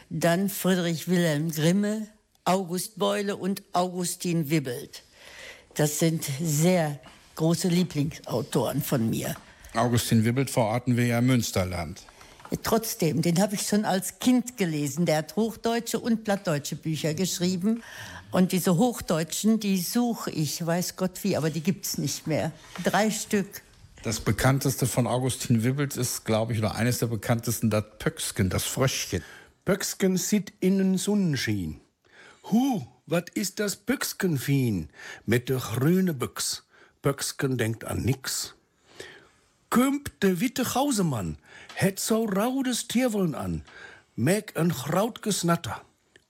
dann 0.09 0.47
Friedrich 0.47 1.09
Wilhelm 1.09 1.51
Grimme, 1.51 2.07
August 2.51 2.99
Beule 2.99 3.37
und 3.37 3.63
Augustin 3.71 4.49
Wibbelt. 4.49 5.03
Das 5.75 5.99
sind 5.99 6.25
sehr 6.41 6.99
große 7.35 7.69
Lieblingsautoren 7.69 8.81
von 8.81 9.09
mir. 9.09 9.35
Augustin 9.73 10.25
Wibbelt 10.25 10.49
verorten 10.49 10.97
wir 10.97 11.05
ja 11.05 11.19
im 11.19 11.27
Münsterland. 11.27 12.01
Trotzdem, 12.61 13.21
den 13.21 13.41
habe 13.41 13.55
ich 13.55 13.61
schon 13.61 13.85
als 13.85 14.19
Kind 14.19 14.57
gelesen. 14.57 15.05
Der 15.05 15.19
hat 15.19 15.37
hochdeutsche 15.37 15.97
und 15.97 16.25
plattdeutsche 16.25 16.75
Bücher 16.75 17.13
geschrieben. 17.13 17.83
Und 18.31 18.51
diese 18.51 18.75
Hochdeutschen, 18.75 19.61
die 19.61 19.77
suche 19.77 20.31
ich, 20.31 20.65
weiß 20.65 20.97
Gott 20.97 21.23
wie, 21.23 21.37
aber 21.37 21.51
die 21.51 21.61
gibt 21.61 21.85
es 21.85 21.97
nicht 21.97 22.27
mehr. 22.27 22.51
Drei 22.83 23.11
Stück. 23.11 23.61
Das 24.03 24.19
bekannteste 24.19 24.87
von 24.87 25.07
Augustin 25.07 25.63
Wibbelt 25.63 25.95
ist, 25.95 26.25
glaube 26.25 26.51
ich, 26.51 26.59
oder 26.59 26.75
eines 26.75 26.99
der 26.99 27.07
bekanntesten, 27.07 27.69
das 27.69 27.85
Pöcksken, 27.97 28.49
das 28.49 28.65
Fröschchen. 28.65 29.23
Pöcksken 29.63 30.17
sieht 30.17 30.51
innen 30.59 30.97
Sonnenschein. 30.97 31.79
Hu, 32.51 32.81
wat 33.05 33.29
is 33.33 33.55
das 33.55 33.77
Büchsken 33.77 34.37
fien 34.37 34.89
mit 35.25 35.47
de 35.47 35.57
grüne 35.57 36.13
Büchs? 36.13 36.63
Büchsken 37.01 37.57
denkt 37.57 37.85
an 37.85 38.01
nix. 38.03 38.55
Kümp 39.69 40.19
de 40.19 40.41
witte 40.41 40.65
Gausemann, 40.65 41.37
het 41.75 41.99
so 41.99 42.25
raudes 42.25 42.87
Tierwollen 42.87 43.35
an, 43.35 43.63
meg 44.15 44.51
en 44.55 44.73
graut 44.73 45.21
gesnatter. 45.23 45.81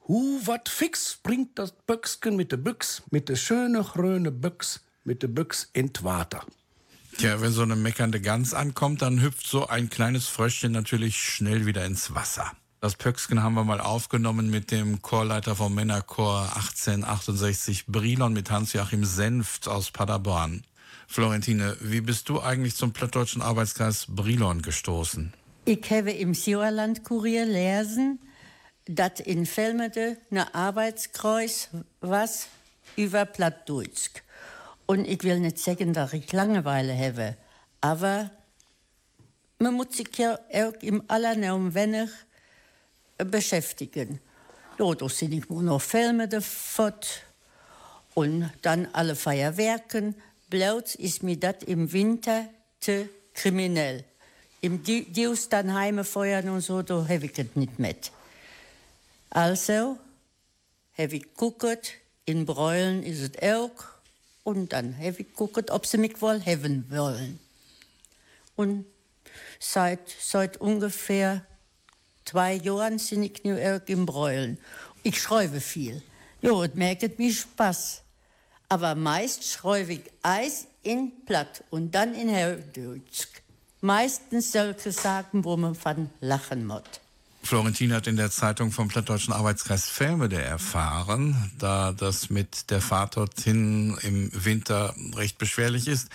Hu, 0.08 0.40
wat 0.46 0.70
fix 0.70 1.18
bringt 1.24 1.58
das 1.58 1.74
Büchsken 1.88 2.36
mit 2.36 2.52
de 2.52 2.58
Büchs, 2.58 3.02
mit 3.10 3.28
de 3.28 3.36
schöne 3.36 3.82
grüne 3.84 4.32
Büchs, 4.32 4.80
mit 5.04 5.24
de 5.24 5.30
Büchs 5.30 5.70
in 5.74 5.90
Water. 6.02 6.46
Tja, 7.18 7.42
wenn 7.42 7.52
so 7.52 7.64
eine 7.64 7.76
meckernde 7.76 8.22
Gans 8.22 8.54
ankommt, 8.54 9.02
dann 9.02 9.22
hüpft 9.22 9.48
so 9.48 9.68
ein 9.68 9.90
kleines 9.90 10.28
Fröschchen 10.28 10.72
natürlich 10.72 11.18
schnell 11.20 11.66
wieder 11.66 11.84
ins 11.84 12.14
Wasser. 12.14 12.52
Das 12.84 12.96
Pöcksken 12.96 13.44
haben 13.44 13.54
wir 13.54 13.64
mal 13.64 13.80
aufgenommen 13.80 14.50
mit 14.50 14.72
dem 14.72 15.04
Chorleiter 15.04 15.56
vom 15.56 15.76
Männerchor 15.76 16.52
1868 16.56 17.86
Brilon 17.86 18.34
mit 18.34 18.50
Hans-Joachim 18.50 19.06
Senft 19.06 19.68
aus 19.68 19.92
Paderborn. 19.92 20.64
Florentine, 21.08 21.78
wie 21.80 22.02
bist 22.02 22.28
du 22.28 22.42
eigentlich 22.42 22.76
zum 22.76 22.92
plattdeutschen 22.92 23.44
Arbeitskreis 23.44 24.08
Brilon 24.10 24.64
gestoßen? 24.64 25.32
Ich 25.66 25.92
habe 25.92 26.10
im 26.10 26.34
Sauerland-Kurier 26.34 27.46
lesen, 27.46 28.18
dass 28.88 29.20
in 29.20 29.46
Velmede 29.46 30.18
eine 30.32 30.56
Arbeitskreis 30.56 31.70
was 32.00 32.48
über 32.96 33.26
Plattdeutsch. 33.26 34.10
Und 34.88 35.06
ich 35.06 35.24
will 35.24 35.40
nicht 35.40 35.60
sagen, 35.60 35.94
dass 35.94 36.14
ich 36.14 36.32
Langeweile 36.32 36.98
habe, 36.98 37.38
aber 37.80 38.32
man 39.60 39.76
muss 39.76 39.96
sich 39.98 40.18
ja 40.18 40.40
auch 40.52 40.82
im 40.82 41.04
Allernaum 41.08 41.76
wenig 41.76 42.10
beschäftigen. 43.26 44.20
Da 44.78 45.10
sind 45.10 45.34
ich 45.34 45.50
noch 45.50 45.82
Filme 45.82 46.28
davon 46.28 46.94
und 48.14 48.50
dann 48.62 48.88
alle 48.94 49.16
Feuerwerken. 49.16 50.16
Bloß 50.50 50.96
ist 50.96 51.24
mir 51.24 51.38
das 51.38 51.64
im 51.66 51.92
Winter 51.94 52.50
zu 52.80 53.08
kriminell. 53.34 54.04
Im 54.62 54.84
Dius 54.84 55.50
dann 55.50 55.74
heime 55.74 56.04
feuern 56.04 56.50
und 56.50 56.62
so, 56.62 56.82
da 56.82 57.08
habe 57.08 57.26
ich 57.26 57.34
das 57.34 57.48
nicht 57.56 57.80
mit. 57.80 58.12
Also 59.30 59.98
habe 60.98 61.16
ich 61.16 61.24
geguckt, 61.24 61.94
in 62.26 62.46
Bräulen 62.46 63.04
ist 63.04 63.22
es 63.22 63.42
auch. 63.42 63.72
Und 64.44 64.74
dann 64.74 64.98
habe 64.98 65.16
ich 65.20 65.28
geguckt, 65.30 65.72
ob 65.72 65.86
sie 65.86 65.98
mich 65.98 66.22
wohl 66.22 66.44
haben 66.46 66.86
wollen. 66.90 67.40
Und 68.56 68.86
seit, 69.60 70.10
seit 70.20 70.58
ungefähr 70.58 71.46
zwei 72.32 72.54
Jahren 72.54 72.98
sind 72.98 73.24
ich 73.24 73.44
nu 73.44 73.56
auch 73.58 73.82
im 73.88 74.06
Bräulen. 74.06 74.58
Ich 75.04 75.22
schreibe 75.22 75.60
viel. 75.60 76.02
Jo, 76.42 76.62
und 76.62 76.76
merkt 76.76 77.20
mir 77.20 77.34
Spaß. 77.34 78.04
Aber 78.70 78.96
meist 78.96 79.44
schreibe 79.44 79.94
ich 79.94 80.04
Eis 80.24 80.66
in 80.82 81.26
Platt 81.26 81.62
und 81.72 81.94
dann 81.94 82.14
in 82.14 82.30
Herrdeutsch. 82.30 83.28
Meistens 83.82 84.54
solche 84.54 84.94
Sachen, 84.94 85.44
wo 85.44 85.58
man 85.58 85.76
von 85.76 86.10
lachen 86.22 86.66
muss. 86.66 87.01
Florentin 87.52 87.92
hat 87.92 88.08
in 88.08 88.16
der 88.16 88.32
Zeitung 88.32 88.72
vom 88.72 88.88
Plattdeutschen 88.88 89.34
Arbeitskreis 89.34 89.90
Felmede 89.90 90.42
erfahren, 90.42 91.52
da 91.60 91.92
das 91.92 92.30
mit 92.30 92.72
der 92.72 92.80
Fahrt 92.80 93.18
dorthin 93.18 93.98
im 94.04 94.32
Winter 94.34 94.96
recht 95.18 95.38
beschwerlich 95.38 95.90
ist, 95.90 96.08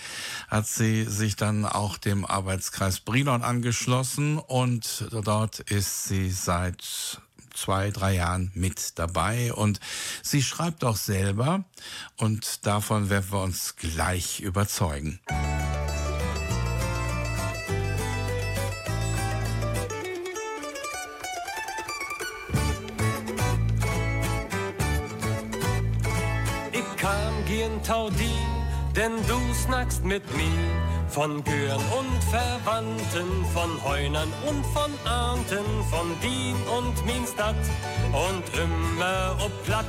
hat 0.49 0.67
sie 0.67 1.05
sich 1.05 1.37
dann 1.37 1.67
auch 1.67 1.99
dem 1.99 2.25
Arbeitskreis 2.25 3.01
Brilon 3.01 3.43
angeschlossen 3.43 4.39
und 4.39 5.09
dort 5.11 5.61
ist 5.61 6.05
sie 6.05 6.31
seit 6.31 7.21
zwei, 7.53 7.91
drei 7.91 8.15
Jahren 8.15 8.51
mit 8.55 8.99
dabei 8.99 9.53
und 9.53 9.79
sie 10.23 10.43
schreibt 10.43 10.85
auch 10.85 10.97
selber 10.97 11.67
und 12.17 12.65
davon 12.65 13.11
werden 13.11 13.31
wir 13.31 13.43
uns 13.43 13.77
gleich 13.77 14.41
überzeugen. 14.41 15.21
Gehen 27.47 27.83
Taudi, 27.83 28.35
denn 28.95 29.13
du 29.29 29.39
snackst 29.55 30.05
mit 30.05 30.23
mir 30.37 31.07
von 31.09 31.43
Gören 31.45 31.83
und 31.99 32.25
Verwandten, 32.25 33.45
von 33.55 33.85
Heunern 33.85 34.33
und 34.47 34.65
von 34.67 34.93
Ahnten, 35.05 35.65
von 35.91 36.09
Dien 36.23 36.57
und 36.77 37.07
Minstadt 37.07 37.55
und 38.13 38.45
immer 38.59 39.37
ob 39.45 39.65
platt. 39.65 39.87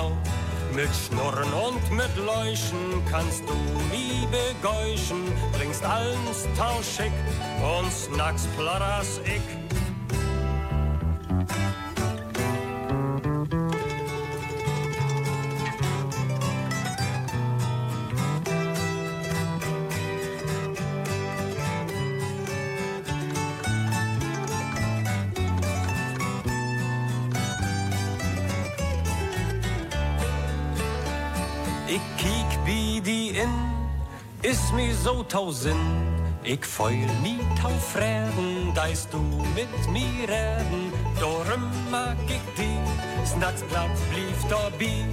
Genau. 0.00 0.16
Mit 0.74 0.88
Schnurren 0.94 1.52
und 1.52 1.90
mit 1.90 2.16
Leuchten 2.16 3.04
kannst 3.10 3.42
du 3.48 3.54
nie 3.90 4.26
begeuschen, 4.30 5.32
bringst 5.52 5.84
alles 5.84 6.46
tauschig 6.56 7.10
und 7.60 7.92
snacks 7.92 8.46
platters 8.56 9.20
ich. 9.24 9.59
2000. 35.30 35.76
Ich 36.42 36.64
feul 36.64 37.06
mich 37.22 37.40
auf 37.62 37.96
da 38.74 38.86
ist 38.86 39.12
du 39.12 39.18
mit 39.54 39.92
mir 39.92 40.28
reden. 40.28 40.92
Darum 41.20 41.70
mag 41.90 42.16
ich 42.26 42.40
die, 42.56 43.26
Snacksblatt 43.26 43.90
blieb 44.10 44.34
dabei. 44.48 45.04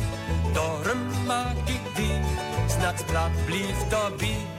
Darum 0.55 1.27
mag 1.27 1.55
ich 1.67 1.93
die, 1.95 2.71
Snacksblatt 2.71 3.31
blieb 3.45 3.75
dabei. 3.91 4.56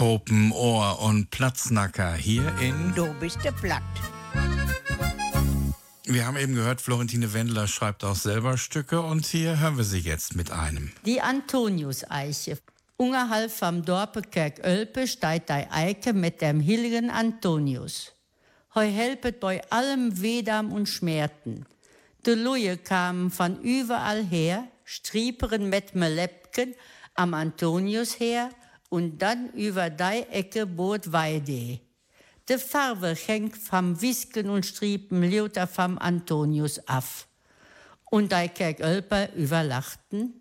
Open 0.00 0.52
Ohr 0.52 1.00
und 1.00 1.30
Platznacker 1.30 2.12
hier 2.12 2.52
in. 2.60 2.92
Du 2.94 3.14
bist 3.14 3.42
der 3.42 3.52
Platt. 3.52 3.82
Wir 6.04 6.26
haben 6.26 6.36
eben 6.36 6.54
gehört, 6.54 6.82
Florentine 6.82 7.32
Wendler 7.32 7.66
schreibt 7.66 8.04
auch 8.04 8.14
selber 8.14 8.58
Stücke 8.58 9.00
und 9.00 9.24
hier 9.24 9.58
hören 9.58 9.78
wir 9.78 9.84
sie 9.84 10.00
jetzt 10.00 10.36
mit 10.36 10.50
einem. 10.50 10.92
Die 11.06 11.22
Antonius-Eiche. 11.22 12.58
Unterhalb 12.98 13.50
vom 13.50 13.84
Dorpe 13.84 14.20
Kerk-Ölpe 14.20 15.06
steht 15.06 15.48
die 15.48 15.66
Eike 15.70 16.12
mit 16.12 16.42
dem 16.42 16.60
heiligen 16.60 17.10
Antonius. 17.10 18.12
Heu 18.74 18.86
helpet 18.86 19.40
bei 19.40 19.62
allem 19.70 20.20
Wedam 20.20 20.72
und 20.72 20.88
Schmerten. 20.88 21.64
De 22.26 22.34
Luje 22.34 22.76
kamen 22.76 23.30
von 23.30 23.60
überall 23.62 24.22
her, 24.24 24.64
strieperen 24.84 25.70
mit 25.70 25.94
Melepken 25.94 26.74
am 27.14 27.32
Antonius 27.32 28.20
her 28.20 28.50
und 28.96 29.18
dann 29.18 29.50
über 29.52 29.90
die 29.90 30.24
Ecke 30.30 30.64
bot 30.64 31.12
Weide. 31.12 31.80
De 32.48 32.58
Farbe 32.58 33.14
hängt 33.14 33.58
vom 33.58 34.00
Wisken 34.00 34.48
und 34.48 34.64
Striepen 34.64 35.30
Luther 35.30 35.66
vom 35.66 35.98
Antonius 35.98 36.78
af. 36.88 37.26
Und 38.06 38.32
die 38.32 38.48
Kerkölper 38.48 39.34
überlachten. 39.34 40.32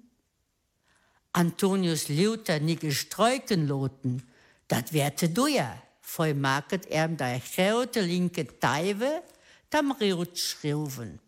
Antonius 1.33 2.07
Luther 2.07 2.61
nie 2.61 2.77
gestreuken 2.77 3.67
loten, 3.67 4.23
dat 4.69 4.93
werte 4.93 5.27
du 5.27 5.47
ja. 5.47 5.75
Voll 5.99 6.33
market 6.33 6.85
er 6.85 7.09
die 7.09 7.41
grote 7.55 8.01
linke 8.01 8.47
Teive, 8.59 9.21
tam 9.69 9.91
riut 9.91 10.39
schriven. 10.39 11.19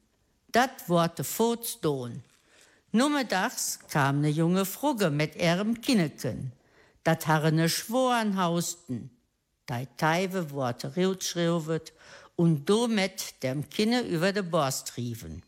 Dat 0.45 0.87
worte 0.87 1.23
voortstoon. 1.23 2.23
Nummerdags 2.91 3.79
kam 3.89 4.21
ne 4.21 4.29
junge 4.29 4.65
Frugge 4.65 5.09
mit 5.09 5.35
ihrem 5.35 5.81
Kinneken 5.81 6.56
dat 7.07 7.23
harrene 7.23 7.69
Schworen 7.69 8.35
hausten. 8.35 9.09
Dei 9.65 9.87
Teive 9.95 10.51
worte 10.51 10.95
riutschriuwet 10.95 11.93
und 12.35 12.65
do 12.65 12.87
mit 12.87 13.41
dem 13.43 13.69
Kinne 13.69 14.01
über 14.01 14.33
de 14.33 14.43
Borst 14.43 14.97
riefen. 14.97 15.41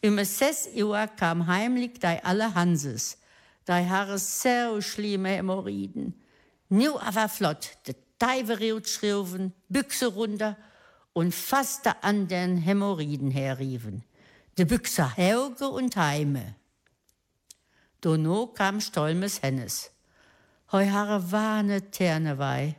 Im 0.00 0.24
ses 0.24 0.68
Uhr 0.76 1.08
kam 1.08 1.48
heimlich 1.48 1.98
dei 1.98 2.22
alle 2.24 2.54
Hanses, 2.54 3.18
dei 3.64 3.86
Haare 3.86 4.18
so 4.18 4.80
schlimme 4.80 5.30
Hämorrhoiden. 5.30 6.14
Nu 6.68 6.96
aber 6.98 7.28
flott, 7.28 7.76
de 7.88 7.96
Teive 8.20 8.60
riutschriuwen, 8.60 9.52
Büchse 9.68 10.06
runter 10.06 10.56
und 11.12 11.34
fast 11.34 11.88
an 12.02 12.28
den 12.28 12.56
Hämorrhoiden 12.56 13.32
herriefen. 13.32 14.04
De 14.56 14.64
Büchse 14.64 15.16
Hauge 15.16 15.68
und 15.68 15.96
Heime. 15.96 16.54
Dono 18.00 18.46
kam 18.46 18.80
Stolmes 18.80 19.42
Hennes. 19.42 19.93
Hoi 20.74 20.88
Haare 20.88 21.30
warne 21.30 21.92
Terne 21.92 22.36
wei. 22.38 22.74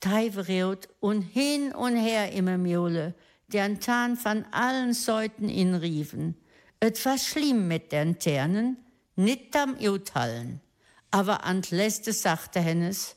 Teivereut 0.00 0.88
und 1.00 1.20
hin 1.20 1.74
und 1.74 1.96
her 1.96 2.32
immer 2.32 2.56
Mjole, 2.56 3.12
deren 3.48 3.78
Tarn 3.78 4.16
von 4.16 4.46
allen 4.52 4.94
Seiten 4.94 5.50
inriefen. 5.50 6.34
Et 6.80 7.04
war 7.04 7.18
schlimm 7.18 7.68
mit 7.68 7.92
den 7.92 8.18
Ternen, 8.18 8.78
nit 9.16 9.54
am 9.54 9.76
Uthallen. 9.78 10.62
Aber 11.10 11.44
ant 11.44 11.72
letzte 11.72 12.14
sagte 12.14 12.60
Hennes, 12.60 13.16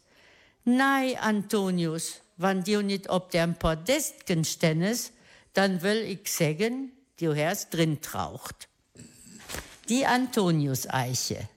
Nei, 0.66 1.18
Antonius, 1.18 2.22
wann 2.36 2.66
du 2.66 2.82
nit 2.82 3.08
ob 3.10 3.32
dem 3.32 3.56
Podestgen 3.56 4.44
stennes, 4.44 5.14
dann 5.54 5.82
will 5.82 6.02
ich 6.02 6.30
sägen, 6.30 6.92
du 7.22 7.34
herst 7.34 7.74
drin 7.74 8.02
traucht. 8.02 8.68
Die 9.88 10.06
Antonius-Eiche. 10.06 11.48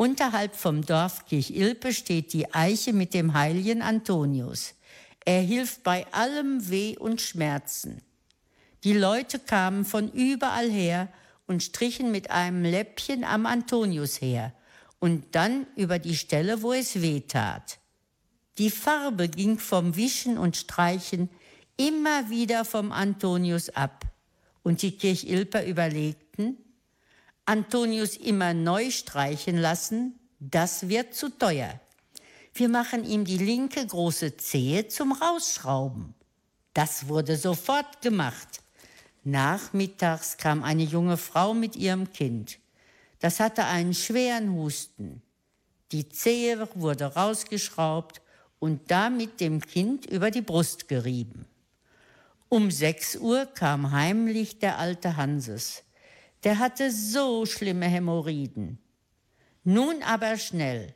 Unterhalb 0.00 0.56
vom 0.56 0.80
Dorf 0.80 1.26
Kirchilpe 1.26 1.92
steht 1.92 2.32
die 2.32 2.54
Eiche 2.54 2.94
mit 2.94 3.12
dem 3.12 3.34
heiligen 3.34 3.82
Antonius. 3.82 4.72
Er 5.26 5.42
hilft 5.42 5.82
bei 5.82 6.10
allem 6.10 6.70
Weh 6.70 6.96
und 6.96 7.20
Schmerzen. 7.20 8.00
Die 8.82 8.94
Leute 8.94 9.38
kamen 9.38 9.84
von 9.84 10.10
überall 10.10 10.70
her 10.70 11.12
und 11.46 11.62
strichen 11.62 12.10
mit 12.10 12.30
einem 12.30 12.64
Läppchen 12.64 13.24
am 13.24 13.44
Antonius 13.44 14.22
her 14.22 14.54
und 15.00 15.34
dann 15.34 15.66
über 15.76 15.98
die 15.98 16.16
Stelle, 16.16 16.62
wo 16.62 16.72
es 16.72 17.02
weh 17.02 17.20
tat. 17.20 17.78
Die 18.56 18.70
Farbe 18.70 19.28
ging 19.28 19.58
vom 19.58 19.96
Wischen 19.96 20.38
und 20.38 20.56
Streichen 20.56 21.28
immer 21.76 22.30
wieder 22.30 22.64
vom 22.64 22.90
Antonius 22.90 23.68
ab. 23.68 24.06
Und 24.62 24.80
die 24.80 24.92
Kirchilper 24.92 25.66
überlegten, 25.66 26.56
Antonius 27.50 28.16
immer 28.16 28.54
neu 28.54 28.92
streichen 28.92 29.56
lassen, 29.56 30.20
das 30.38 30.88
wird 30.88 31.16
zu 31.16 31.36
teuer. 31.36 31.80
Wir 32.54 32.68
machen 32.68 33.04
ihm 33.04 33.24
die 33.24 33.38
linke 33.38 33.84
große 33.84 34.36
Zehe 34.36 34.86
zum 34.86 35.10
Rausschrauben. 35.10 36.14
Das 36.74 37.08
wurde 37.08 37.36
sofort 37.36 38.02
gemacht. 38.02 38.62
Nachmittags 39.24 40.36
kam 40.36 40.62
eine 40.62 40.84
junge 40.84 41.16
Frau 41.16 41.52
mit 41.52 41.74
ihrem 41.74 42.12
Kind. 42.12 42.60
Das 43.18 43.40
hatte 43.40 43.64
einen 43.64 43.94
schweren 43.94 44.52
Husten. 44.52 45.20
Die 45.90 46.08
Zehe 46.08 46.68
wurde 46.76 47.06
rausgeschraubt 47.06 48.22
und 48.60 48.92
damit 48.92 49.40
dem 49.40 49.60
Kind 49.60 50.06
über 50.06 50.30
die 50.30 50.42
Brust 50.42 50.86
gerieben. 50.86 51.46
Um 52.48 52.70
sechs 52.70 53.16
Uhr 53.16 53.46
kam 53.46 53.90
heimlich 53.90 54.60
der 54.60 54.78
alte 54.78 55.16
Hanses. 55.16 55.82
Der 56.44 56.58
hatte 56.58 56.90
so 56.90 57.44
schlimme 57.46 57.86
Hämorrhoiden. 57.86 58.78
Nun 59.64 60.02
aber 60.02 60.38
schnell. 60.38 60.94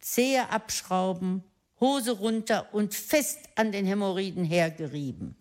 Zehe 0.00 0.50
abschrauben, 0.50 1.44
Hose 1.80 2.12
runter 2.12 2.72
und 2.72 2.94
fest 2.94 3.38
an 3.54 3.72
den 3.72 3.86
Hämorrhoiden 3.86 4.44
hergerieben. 4.44 5.36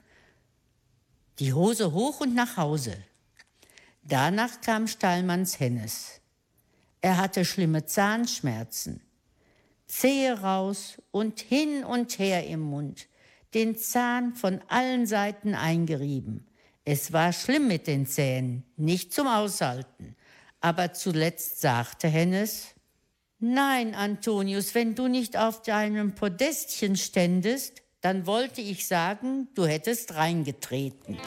Die 1.40 1.54
Hose 1.54 1.92
hoch 1.92 2.20
und 2.20 2.36
nach 2.36 2.58
Hause. 2.58 2.98
Danach 4.04 4.62
kam 4.62 4.88
Stallmanns 4.88 5.60
Hennes. 5.60 6.22
Er 7.02 7.18
hatte 7.18 7.46
schlimme 7.46 7.86
Zahnschmerzen. 7.86 9.02
Zehe 9.88 10.40
raus 10.40 11.02
und 11.12 11.40
hin 11.42 11.84
und 11.84 12.18
her 12.18 12.48
im 12.48 12.62
Mund, 12.62 13.08
den 13.54 13.76
Zahn 13.76 14.36
von 14.36 14.62
allen 14.68 15.06
Seiten 15.06 15.54
eingerieben. 15.54 16.48
Es 16.84 17.14
war 17.14 17.32
schlimm 17.32 17.68
mit 17.68 17.88
den 17.88 18.08
Zähnen, 18.08 18.64
nicht 18.76 19.14
zum 19.14 19.28
Aushalten. 19.28 20.16
Aber 20.60 20.94
zuletzt 20.94 21.62
sagte 21.62 22.08
Hennes, 22.08 22.76
Nein, 23.44 23.96
Antonius, 23.96 24.76
wenn 24.76 24.94
du 24.94 25.08
nicht 25.08 25.36
auf 25.36 25.64
deinem 25.64 26.14
Podestchen 26.14 26.96
ständest, 26.96 27.82
dann 28.02 28.28
wollte 28.28 28.62
ich 28.62 28.88
sagen, 28.88 29.48
du 29.56 29.66
hättest 29.66 30.14
reingetreten. 30.14 31.18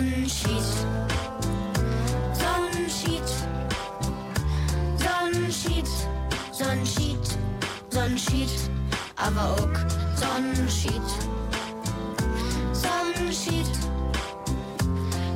Sonnenschied. 0.00 0.64
Sonnenschied. 2.32 3.30
Sonnenschied. 4.96 5.88
Sonnenschied. 6.52 7.38
Sonnenschied. 7.90 8.70
Aber 9.16 9.42
auch 9.52 9.76
Sonnenschied. 10.16 11.08
Sonnenschied. 12.72 13.72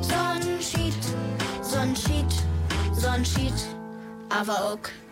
Sonnenschied. 0.01 1.03
Sonnenschied. 1.61 2.33
Sonnenschied. 2.95 3.59
Aber 4.29 4.63
auch. 4.63 5.04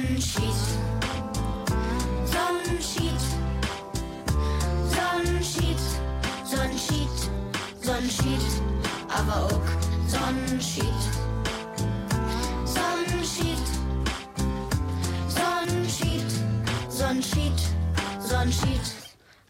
Sonnenschied. 0.00 0.54
Sonnenschied. 2.24 3.20
Sonnenschied. 4.94 5.80
Sonnenschied. 6.44 7.30
Sonnenschied. 7.82 8.62
Aber 9.10 9.44
auch 9.44 9.68
Sonnenschied. 10.08 11.02
Sonnenschied. 12.64 13.66
Sonnenschied. 15.28 16.30
Sonnenschied. 16.88 17.60
Sonnenschied. 18.20 18.86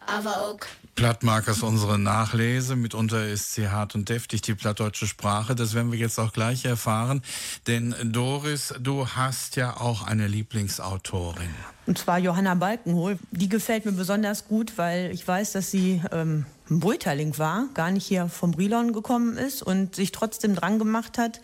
Aber 0.07 0.37
auch 0.37 0.61
Plattmark 1.01 1.49
ist 1.49 1.63
unsere 1.63 1.99
Nachlese. 1.99 2.77
Mitunter 2.77 3.27
ist 3.27 3.55
sie 3.55 3.71
hart 3.71 3.95
und 3.95 4.11
deftig, 4.11 4.43
die 4.43 4.55
plattdeutsche 4.55 5.07
Sprache. 5.07 5.55
Das 5.55 5.73
werden 5.73 5.93
wir 5.93 5.99
jetzt 5.99 6.19
auch 6.19 6.31
gleich 6.31 6.67
erfahren. 6.67 7.23
Denn 7.67 7.95
Doris, 8.05 8.75
du 8.79 9.09
hast 9.09 9.57
ja 9.57 9.79
auch 9.79 10.07
eine 10.07 10.27
Lieblingsautorin. 10.27 11.49
Und 11.87 11.97
zwar 11.97 12.19
Johanna 12.19 12.55
Balkenhol. 12.55 13.19
Die 13.31 13.49
gefällt 13.49 13.87
mir 13.87 13.93
besonders 13.93 14.47
gut, 14.47 14.77
weil 14.77 15.11
ich 15.11 15.27
weiß, 15.27 15.53
dass 15.53 15.71
sie 15.71 16.03
ähm, 16.13 16.45
ein 16.69 16.81
Brüterling 16.81 17.39
war, 17.39 17.65
gar 17.73 17.91
nicht 17.91 18.05
hier 18.05 18.29
vom 18.29 18.51
Brilon 18.51 18.93
gekommen 18.93 19.39
ist 19.39 19.63
und 19.63 19.97
sich 19.97 20.13
trotzdem 20.13 20.55
dran 20.55 20.79
gemacht 20.79 21.17
hat 21.17 21.41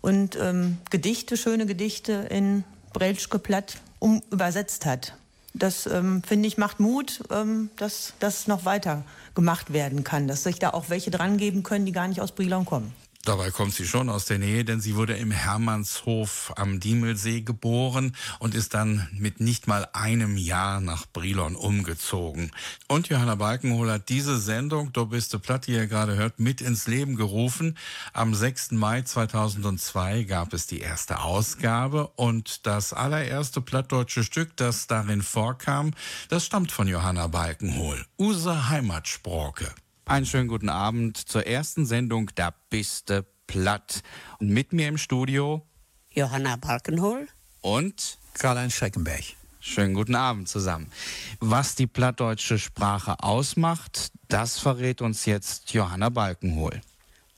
und 0.00 0.36
ähm, 0.40 0.78
Gedichte, 0.90 1.36
schöne 1.36 1.66
Gedichte 1.66 2.26
in 2.30 2.64
Brelschke 2.92 3.38
Platt 3.38 3.76
um, 4.00 4.24
übersetzt 4.32 4.86
hat. 4.86 5.17
Das 5.58 5.86
ähm, 5.86 6.22
finde 6.22 6.46
ich 6.46 6.56
macht 6.56 6.78
Mut, 6.78 7.20
ähm, 7.30 7.70
dass 7.76 8.14
das 8.20 8.46
noch 8.46 8.64
weiter 8.64 9.04
gemacht 9.34 9.72
werden 9.72 10.04
kann, 10.04 10.28
dass 10.28 10.44
sich 10.44 10.58
da 10.58 10.70
auch 10.70 10.88
welche 10.88 11.10
dran 11.10 11.36
geben 11.36 11.62
können, 11.62 11.84
die 11.84 11.92
gar 11.92 12.06
nicht 12.06 12.20
aus 12.20 12.32
Brilon 12.32 12.64
kommen. 12.64 12.92
Dabei 13.24 13.50
kommt 13.50 13.74
sie 13.74 13.86
schon 13.86 14.08
aus 14.08 14.24
der 14.24 14.38
Nähe, 14.38 14.64
denn 14.64 14.80
sie 14.80 14.94
wurde 14.94 15.14
im 15.14 15.30
Hermannshof 15.30 16.52
am 16.56 16.80
Diemelsee 16.80 17.42
geboren 17.42 18.16
und 18.38 18.54
ist 18.54 18.74
dann 18.74 19.08
mit 19.12 19.40
nicht 19.40 19.66
mal 19.66 19.88
einem 19.92 20.36
Jahr 20.36 20.80
nach 20.80 21.04
Brilon 21.12 21.56
umgezogen. 21.56 22.52
Und 22.86 23.08
Johanna 23.08 23.34
Balkenhol 23.34 23.90
hat 23.90 24.08
diese 24.08 24.38
Sendung, 24.38 24.92
Du 24.92 25.04
bist 25.06 25.34
du 25.34 25.40
platt, 25.40 25.66
die 25.66 25.72
ihr 25.72 25.88
gerade 25.88 26.16
hört, 26.16 26.38
mit 26.38 26.60
ins 26.60 26.86
Leben 26.86 27.16
gerufen. 27.16 27.76
Am 28.12 28.34
6. 28.34 28.70
Mai 28.72 29.02
2002 29.02 30.22
gab 30.22 30.54
es 30.54 30.66
die 30.66 30.80
erste 30.80 31.20
Ausgabe 31.20 32.08
und 32.16 32.66
das 32.66 32.92
allererste 32.92 33.60
plattdeutsche 33.60 34.24
Stück, 34.24 34.56
das 34.56 34.86
darin 34.86 35.22
vorkam, 35.22 35.92
das 36.28 36.46
stammt 36.46 36.72
von 36.72 36.88
Johanna 36.88 37.26
Balkenhol. 37.26 38.06
Use 38.18 38.68
Heimatsproke. 38.70 39.74
Einen 40.08 40.24
schönen 40.24 40.48
guten 40.48 40.70
Abend 40.70 41.18
zur 41.18 41.46
ersten 41.46 41.84
Sendung 41.84 42.30
Da 42.34 42.54
biste 42.70 43.26
platt. 43.46 44.02
Und 44.38 44.48
mit 44.48 44.72
mir 44.72 44.88
im 44.88 44.96
Studio 44.96 45.66
Johanna 46.10 46.56
Balkenhol 46.56 47.28
und 47.60 48.16
Karl-Heinz 48.32 48.72
Schreckenberg. 48.72 49.22
Schönen 49.60 49.92
guten 49.92 50.14
Abend 50.14 50.48
zusammen. 50.48 50.90
Was 51.40 51.74
die 51.74 51.86
plattdeutsche 51.86 52.58
Sprache 52.58 53.22
ausmacht, 53.22 54.10
das 54.28 54.58
verrät 54.58 55.02
uns 55.02 55.26
jetzt 55.26 55.74
Johanna 55.74 56.08
Balkenhol. 56.08 56.80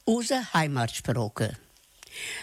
Use 0.06 0.54
Heimatsproke. 0.54 1.56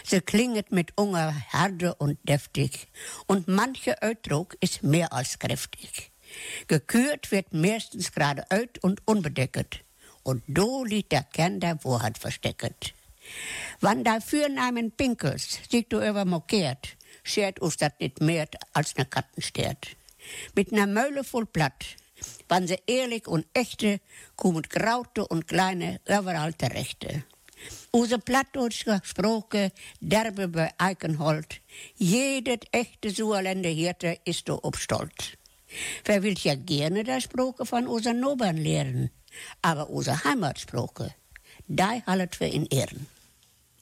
Sie 0.04 0.20
klinget 0.20 0.72
mit 0.72 0.92
unger 0.98 1.32
Herde 1.32 1.94
und 1.94 2.18
deftig 2.28 2.88
und 3.26 3.48
manche 3.48 4.02
Ausdruck 4.02 4.58
ist 4.60 4.82
mehr 4.82 5.10
als 5.10 5.38
kräftig. 5.38 6.10
Gekürt 6.66 7.30
wird 7.30 7.54
meistens 7.54 8.12
gerade 8.12 8.44
uit 8.50 8.84
und 8.84 9.00
unbedecket 9.06 9.87
und 10.22 10.42
do 10.46 10.84
liegt 10.84 11.12
der 11.12 11.24
Kern 11.24 11.60
der 11.60 11.82
Wahrheit 11.84 12.18
versteckt. 12.18 12.94
Wann 13.80 14.04
da 14.04 14.20
Fürnamen 14.20 14.90
Pinkels 14.90 15.60
sich 15.70 15.88
du 15.88 16.00
über 16.00 16.24
mokiert, 16.24 16.96
schert 17.22 17.60
us 17.60 17.76
dat 17.76 18.00
nicht 18.00 18.20
mehr 18.20 18.48
als 18.72 18.96
ne 18.96 19.04
Kattenstert. 19.04 19.96
Mit 20.54 20.72
ner 20.72 20.86
Mölle 20.86 21.24
voll 21.24 21.46
Platt, 21.46 21.84
wann 22.48 22.66
sie 22.66 22.78
ehrlich 22.86 23.26
und 23.26 23.46
echte, 23.54 24.00
kommen 24.36 24.62
Graute 24.62 25.26
und 25.26 25.46
Kleine 25.46 26.00
überall 26.06 26.52
terechte. 26.54 27.24
Unsere 27.90 28.20
plattdeutsche 28.20 29.00
Sprache, 29.02 29.72
derbe 30.00 30.48
bei 30.48 30.72
Eichenhold, 30.78 31.60
jedes 31.96 32.60
echte 32.72 33.10
Sauerländer 33.10 33.70
Hirte 33.70 34.18
ist 34.24 34.48
do 34.48 34.60
obstolz. 34.62 35.36
Wer 36.04 36.22
will 36.22 36.36
ja 36.38 36.54
gerne 36.54 37.04
der 37.04 37.20
Sprache 37.20 37.66
von 37.66 37.86
unseren 37.86 38.20
Nobern 38.20 38.56
lehren, 38.56 39.10
aber 39.62 39.90
unsere 39.90 40.24
Heimatsprache, 40.24 41.14
die 41.66 41.82
halten 41.82 42.40
wir 42.40 42.52
in 42.52 42.66
Ehren. 42.66 43.06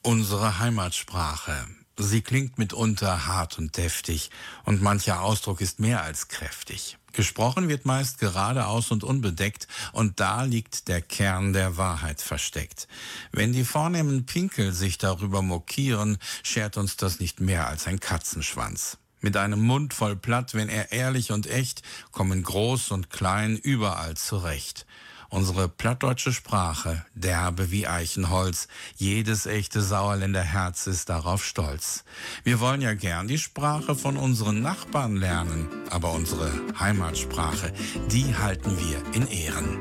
Unsere 0.02 0.58
Heimatsprache. 0.58 1.66
Sie 1.98 2.20
klingt 2.20 2.58
mitunter 2.58 3.26
hart 3.26 3.58
und 3.58 3.76
deftig 3.76 4.30
und 4.64 4.82
mancher 4.82 5.22
Ausdruck 5.22 5.62
ist 5.62 5.80
mehr 5.80 6.02
als 6.02 6.28
kräftig. 6.28 6.98
Gesprochen 7.12 7.68
wird 7.68 7.86
meist 7.86 8.18
geradeaus 8.18 8.90
und 8.90 9.02
unbedeckt 9.02 9.66
und 9.92 10.20
da 10.20 10.42
liegt 10.42 10.88
der 10.88 11.00
Kern 11.00 11.54
der 11.54 11.78
Wahrheit 11.78 12.20
versteckt. 12.20 12.86
Wenn 13.32 13.54
die 13.54 13.64
vornehmen 13.64 14.26
Pinkel 14.26 14.72
sich 14.72 14.98
darüber 14.98 15.40
mokieren, 15.40 16.18
schert 16.42 16.76
uns 16.76 16.98
das 16.98 17.18
nicht 17.18 17.40
mehr 17.40 17.66
als 17.66 17.86
ein 17.86 18.00
Katzenschwanz. 18.00 18.98
Mit 19.22 19.38
einem 19.38 19.62
Mund 19.62 19.94
voll 19.94 20.14
Platt, 20.14 20.52
wenn 20.52 20.68
er 20.68 20.92
ehrlich 20.92 21.32
und 21.32 21.46
echt, 21.46 21.82
kommen 22.12 22.42
groß 22.42 22.90
und 22.90 23.08
klein 23.08 23.56
überall 23.56 24.14
zurecht. 24.18 24.84
Unsere 25.28 25.68
plattdeutsche 25.68 26.32
Sprache, 26.32 27.04
derbe 27.14 27.70
wie 27.70 27.86
Eichenholz, 27.86 28.68
jedes 28.96 29.46
echte 29.46 29.82
Sauerländer 29.82 30.42
Herz 30.42 30.86
ist 30.86 31.08
darauf 31.08 31.44
stolz. 31.44 32.04
Wir 32.44 32.60
wollen 32.60 32.80
ja 32.80 32.94
gern 32.94 33.28
die 33.28 33.38
Sprache 33.38 33.94
von 33.94 34.16
unseren 34.16 34.62
Nachbarn 34.62 35.16
lernen, 35.16 35.68
aber 35.90 36.12
unsere 36.12 36.50
Heimatsprache, 36.78 37.72
die 38.10 38.34
halten 38.36 38.78
wir 38.78 39.02
in 39.14 39.26
Ehren. 39.28 39.78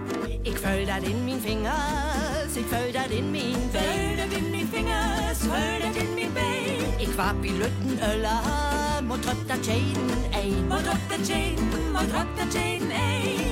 Vul 0.65 0.85
dat 0.85 1.03
in 1.03 1.23
mijn 1.25 1.41
vingers, 1.41 2.55
ik 2.55 2.65
vul 2.69 2.91
dat 2.91 3.09
in 3.09 3.31
mijn 3.31 3.71
been. 3.71 3.81
Vul 3.81 4.15
dat 4.15 4.37
in 4.37 4.49
mijn 4.49 4.67
vingers, 4.71 5.37
vul 5.37 5.79
dat 5.81 5.95
in 5.95 6.13
mijn 6.13 6.33
been. 6.33 6.99
Ik 6.99 7.13
wap 7.15 7.43
i 7.43 7.51
lutten 7.57 7.99
øller, 8.09 9.03
må 9.03 9.19
trøp 9.19 9.47
dat 9.47 9.63
tjeden 9.63 10.09
ein. 10.31 10.67
Må 10.67 10.75
trøp 10.75 11.09
dat 11.09 11.25
tjeden, 11.25 11.91
må 11.91 11.99
trøp 11.99 12.37
dat 12.37 12.51
tjeden 12.51 12.91
ein. 12.91 13.44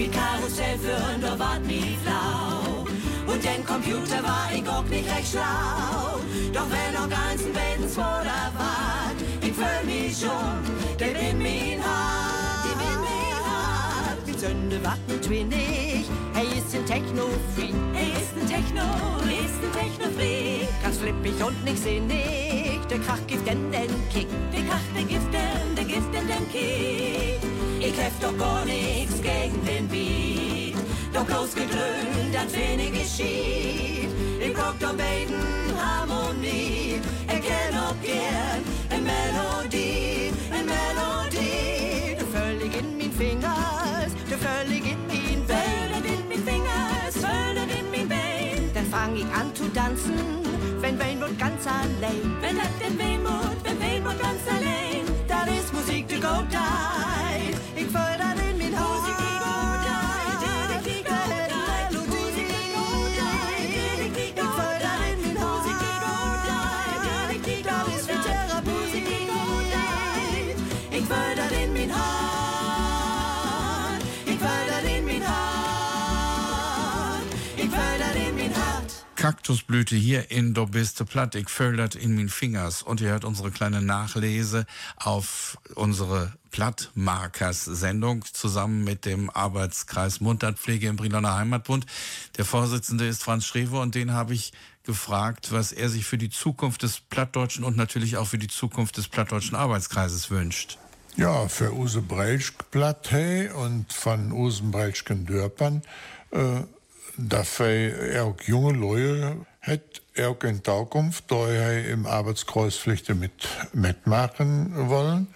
Wie 0.00 0.08
Karussell 0.08 0.78
führen, 0.78 1.20
da 1.20 1.38
wart 1.38 1.62
mi 1.66 1.94
flau. 2.02 2.86
Und 3.30 3.44
den 3.44 3.62
Computer 3.66 4.22
war 4.22 4.48
ich 4.50 4.66
auch 4.66 4.84
nicht 4.84 5.06
recht 5.14 5.32
schlau. 5.32 6.18
Doch 6.54 6.68
wenn 6.72 6.94
noch 6.94 7.10
ganz 7.10 7.44
ein 7.44 7.52
Beten 7.52 7.86
vor 7.86 8.22
der 8.24 8.48
war, 8.58 9.12
ich 9.42 9.52
fühl 9.52 9.82
mich 9.84 10.18
schon, 10.18 10.56
der 10.98 11.08
bin 11.08 11.36
mein 11.42 11.84
Hart, 11.84 12.64
die 12.64 12.74
bin 12.80 12.96
mein 13.04 13.36
Hart. 13.44 14.18
Die 14.26 14.38
Sünde 14.38 14.82
watten 14.82 15.20
twinnig, 15.20 16.06
hey 16.32 16.46
ist 16.56 16.74
ein 16.74 16.86
Techno-Freak, 16.86 17.74
hey 17.92 18.12
ist 18.22 18.32
ein 18.40 18.48
Techno, 18.48 18.86
ist 19.28 19.60
ein 19.62 19.72
Techno-Freak. 19.80 20.82
Ganz 20.82 20.96
flippig 20.96 21.44
und 21.44 21.62
nicht 21.62 21.82
sinnig, 21.82 22.80
der 22.88 23.00
Krach 23.00 23.20
gibt 23.26 23.46
denn 23.46 23.70
den 23.70 23.90
Kick, 24.08 24.28
der 24.50 24.62
Krach, 24.62 24.86
der 24.96 25.04
gibt 25.04 25.34
denn, 25.34 25.76
der 25.76 25.84
gibt 25.84 26.14
denn 26.14 26.26
den 26.26 26.50
Kick. 26.50 27.59
Ich 27.82 27.96
hef 27.96 28.12
doch 28.20 28.36
gar 28.36 28.62
nichts 28.66 29.22
gegen 29.22 29.64
den 29.64 29.88
Beat, 29.88 30.76
doch 31.14 31.24
bloß 31.24 31.54
gedröhnt, 31.54 32.34
dass 32.34 32.54
wenig 32.54 32.92
geschieht. 32.92 34.10
Ich 34.38 34.54
guck 34.54 34.78
doch 34.78 34.94
beiden 34.94 35.40
Harmonie, 35.80 37.00
ich 37.26 37.40
kenn 37.40 37.78
auch 37.78 37.96
gern 38.02 38.60
eine 38.90 39.02
Melodie, 39.02 40.30
eine 40.52 40.64
Melodie. 40.64 42.16
Du 42.18 42.26
völlig 42.26 42.78
in 42.78 42.98
mein 42.98 43.12
Fingers, 43.12 44.12
du 44.28 44.36
völlig 44.36 44.84
in 44.84 45.06
mein 45.06 45.46
Bein, 45.46 46.04
in 46.04 46.28
mein 46.28 46.44
Fingers, 46.44 47.14
völlig 47.14 47.78
in 47.78 47.90
mein 47.90 48.08
Bein. 48.08 48.70
Dann 48.74 48.86
fang 48.86 49.16
ich 49.16 49.24
an 49.24 49.54
zu 49.54 49.64
tanzen, 49.72 50.18
wenn 50.82 50.98
Wehmut 50.98 51.38
ganz 51.38 51.66
allein, 51.66 52.36
wenn 52.42 52.60
hat 52.60 52.76
den 52.78 52.98
Wehmut, 52.98 53.56
wenn 53.64 53.80
Wehmut 53.80 54.20
ganz 54.20 54.42
allein, 54.48 55.09
dann 55.46 55.54
ist 55.56 55.72
Musik 55.72 56.08
to 56.08 56.16
go 56.16 56.42
die. 56.50 57.80
Ich 57.80 58.19
Kaktusblüte 79.30 79.94
hier 79.94 80.32
in 80.32 80.54
Do 80.54 80.66
biste 80.66 81.04
platt, 81.04 81.36
ich 81.36 81.48
földert 81.48 81.94
in 81.94 82.16
min 82.16 82.28
Fingers. 82.28 82.82
Und 82.82 83.00
ihr 83.00 83.10
hört 83.10 83.24
unsere 83.24 83.52
kleine 83.52 83.80
Nachlese 83.80 84.66
auf 84.96 85.56
unsere 85.76 86.32
Plattmarkers-Sendung 86.50 88.24
zusammen 88.24 88.82
mit 88.82 89.04
dem 89.04 89.30
Arbeitskreis 89.30 90.20
Muntertpflege 90.20 90.88
im 90.88 90.96
Briloner 90.96 91.36
Heimatbund. 91.36 91.86
Der 92.38 92.44
Vorsitzende 92.44 93.06
ist 93.06 93.22
Franz 93.22 93.44
Schrewe 93.44 93.78
und 93.78 93.94
den 93.94 94.12
habe 94.14 94.34
ich 94.34 94.52
gefragt, 94.82 95.52
was 95.52 95.70
er 95.70 95.90
sich 95.90 96.06
für 96.06 96.18
die 96.18 96.30
Zukunft 96.30 96.82
des 96.82 96.98
Plattdeutschen 96.98 97.62
und 97.62 97.76
natürlich 97.76 98.16
auch 98.16 98.26
für 98.26 98.38
die 98.38 98.48
Zukunft 98.48 98.96
des 98.96 99.06
Plattdeutschen 99.06 99.54
Arbeitskreises 99.54 100.32
wünscht. 100.32 100.76
Ja, 101.16 101.46
für 101.46 101.72
Use 101.72 102.02
Breitschk 102.02 102.68
platt 102.72 103.12
hey 103.12 103.48
und 103.50 103.92
von 103.92 104.32
Usen 104.32 104.72
Breitschken 104.72 105.24
Dörpern, 105.24 105.82
äh, 106.32 106.62
dafür 107.16 108.24
auch 108.24 108.40
junge 108.42 108.72
Leute 108.72 109.46
hat 109.60 110.02
auch 110.18 110.42
in 110.44 110.64
Zukunft, 110.64 111.30
da 111.30 111.48
er 111.48 111.88
im 111.88 112.06
Arbeitskreis 112.06 112.76
Pflichten 112.76 113.18
mit 113.18 113.32
mitmachen 113.72 114.88
wollen. 114.88 115.28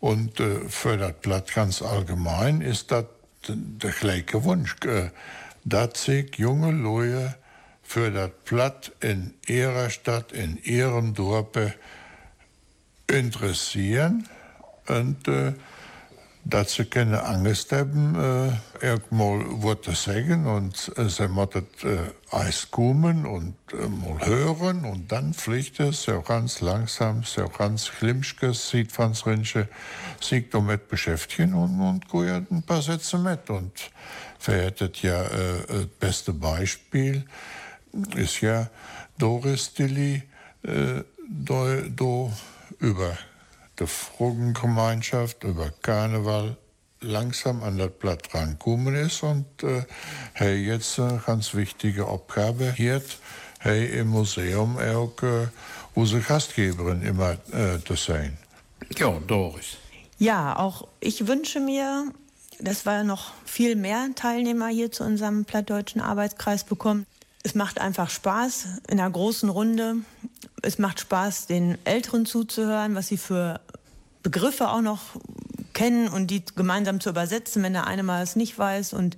Und 0.00 0.40
äh, 0.40 0.68
für 0.68 0.96
das 0.96 1.14
Blatt 1.20 1.52
ganz 1.52 1.82
allgemein 1.82 2.60
ist 2.60 2.90
das 2.90 3.04
der 3.48 3.90
gleiche 3.92 4.44
Wunsch, 4.44 4.76
äh, 4.84 5.10
dass 5.64 6.04
sich 6.04 6.36
junge 6.36 6.72
Leute 6.72 7.36
für 7.82 8.10
das 8.10 8.30
Blatt 8.44 8.92
in 9.00 9.34
ihrer 9.46 9.90
Stadt, 9.90 10.32
in 10.32 10.56
ihrem 10.62 11.14
Dorpe 11.14 11.74
interessieren 13.08 14.28
und 14.86 15.26
äh, 15.28 15.54
dass 16.44 16.74
sie 16.74 16.84
keine 16.84 17.24
Angst 17.24 17.72
haben, 17.72 18.14
äh, 18.14 18.86
irgendmal 18.86 19.44
Worte 19.62 19.94
sagen 19.94 20.46
und 20.46 20.92
äh, 20.96 21.08
sie 21.08 21.28
müssen 21.28 21.66
äh, 21.84 22.34
Eis 22.34 22.70
kommen 22.70 23.26
und 23.26 23.54
äh, 23.72 23.86
mal 23.86 24.26
hören 24.26 24.84
und 24.84 25.12
dann 25.12 25.34
pflicht 25.34 25.80
es 25.80 26.02
so 26.02 26.20
ganz 26.22 26.60
langsam, 26.60 27.22
so 27.24 27.48
ganz 27.48 27.90
Klimschkes, 27.90 28.70
sieht 28.70 28.92
Franz 28.92 29.26
Rinsche, 29.26 29.68
sich 30.20 30.48
damit 30.50 30.88
beschäftigen 30.88 31.54
und, 31.54 31.80
und 31.80 32.08
gehen 32.08 32.46
ein 32.50 32.62
paar 32.62 32.82
Sätze 32.82 33.18
mit. 33.18 33.50
Und 33.50 33.72
verhättet 34.38 35.02
ja 35.02 35.22
äh, 35.22 35.64
das 35.68 35.86
beste 35.98 36.32
Beispiel 36.32 37.24
ist 38.16 38.40
ja 38.40 38.70
Doris 39.18 39.74
Dilly, 39.74 40.22
äh, 40.62 41.02
do, 41.28 41.82
do 41.90 42.32
über 42.78 43.16
die 43.80 43.86
Frugengemeinschaft, 43.86 45.44
über 45.44 45.70
Karneval 45.82 46.56
langsam 47.00 47.62
an 47.62 47.78
das 47.78 47.90
Blatt 47.98 48.34
rankommen 48.34 48.94
ist 48.94 49.22
und 49.22 49.46
äh, 49.62 49.84
hey 50.34 50.56
jetzt 50.56 51.00
eine 51.00 51.22
ganz 51.24 51.54
wichtige 51.54 52.06
Aufgabe 52.06 52.72
hier 52.72 53.02
hey 53.60 53.98
im 53.98 54.08
Museum 54.08 54.78
auch 54.78 55.22
äh, 55.22 55.48
unsere 55.94 56.20
Gastgeberin 56.20 57.02
immer 57.02 57.32
äh, 57.52 57.78
zu 57.86 57.94
sein. 57.94 58.38
Ja, 58.96 59.18
Doris. 59.26 59.76
Ja, 60.18 60.56
auch 60.56 60.88
ich 61.00 61.26
wünsche 61.26 61.60
mir, 61.60 62.10
dass 62.58 62.84
wir 62.84 63.04
noch 63.04 63.32
viel 63.44 63.76
mehr 63.76 64.08
Teilnehmer 64.14 64.68
hier 64.68 64.90
zu 64.90 65.04
unserem 65.04 65.44
plattdeutschen 65.44 66.00
Arbeitskreis 66.00 66.64
bekommen. 66.64 67.06
Es 67.42 67.54
macht 67.54 67.80
einfach 67.80 68.10
Spaß 68.10 68.66
in 68.88 69.00
einer 69.00 69.10
großen 69.10 69.48
Runde. 69.48 69.96
Es 70.62 70.78
macht 70.78 71.00
Spaß, 71.00 71.46
den 71.46 71.78
Älteren 71.84 72.26
zuzuhören, 72.26 72.94
was 72.94 73.08
sie 73.08 73.16
für 73.16 73.60
Begriffe 74.22 74.68
auch 74.68 74.82
noch 74.82 75.00
kennen 75.72 76.08
und 76.08 76.30
die 76.30 76.44
gemeinsam 76.54 77.00
zu 77.00 77.10
übersetzen, 77.10 77.62
wenn 77.62 77.72
der 77.72 77.86
eine 77.86 78.02
mal 78.02 78.22
es 78.22 78.36
nicht 78.36 78.58
weiß 78.58 78.92
und 78.92 79.16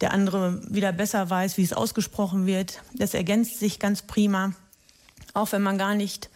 der 0.00 0.12
andere 0.12 0.60
wieder 0.72 0.92
besser 0.92 1.28
weiß, 1.28 1.56
wie 1.56 1.62
es 1.62 1.72
ausgesprochen 1.72 2.46
wird. 2.46 2.82
Das 2.94 3.14
ergänzt 3.14 3.58
sich 3.58 3.78
ganz 3.78 4.02
prima. 4.02 4.52
Auch 5.34 5.52
wenn 5.52 5.62
man 5.62 5.78
gar 5.78 5.94
nicht 5.94 6.30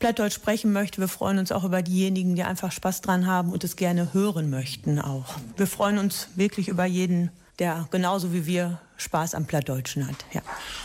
Plattdeutsch 0.00 0.34
sprechen 0.34 0.72
möchte. 0.72 1.00
Wir 1.00 1.08
freuen 1.08 1.38
uns 1.38 1.52
auch 1.52 1.62
über 1.62 1.82
diejenigen, 1.82 2.34
die 2.34 2.42
einfach 2.42 2.72
Spaß 2.72 3.02
dran 3.02 3.26
haben 3.26 3.52
und 3.52 3.64
es 3.64 3.76
gerne 3.76 4.14
hören 4.14 4.48
möchten 4.48 4.98
auch. 4.98 5.34
Wir 5.56 5.66
freuen 5.66 5.98
uns 5.98 6.28
wirklich 6.36 6.68
über 6.68 6.86
jeden, 6.86 7.30
der 7.58 7.86
genauso 7.90 8.32
wie 8.32 8.46
wir 8.46 8.80
Spaß 9.00 9.34
am 9.34 9.46
Plattdeutschen 9.46 10.06
hat. 10.06 10.24
Ja. 10.32 10.42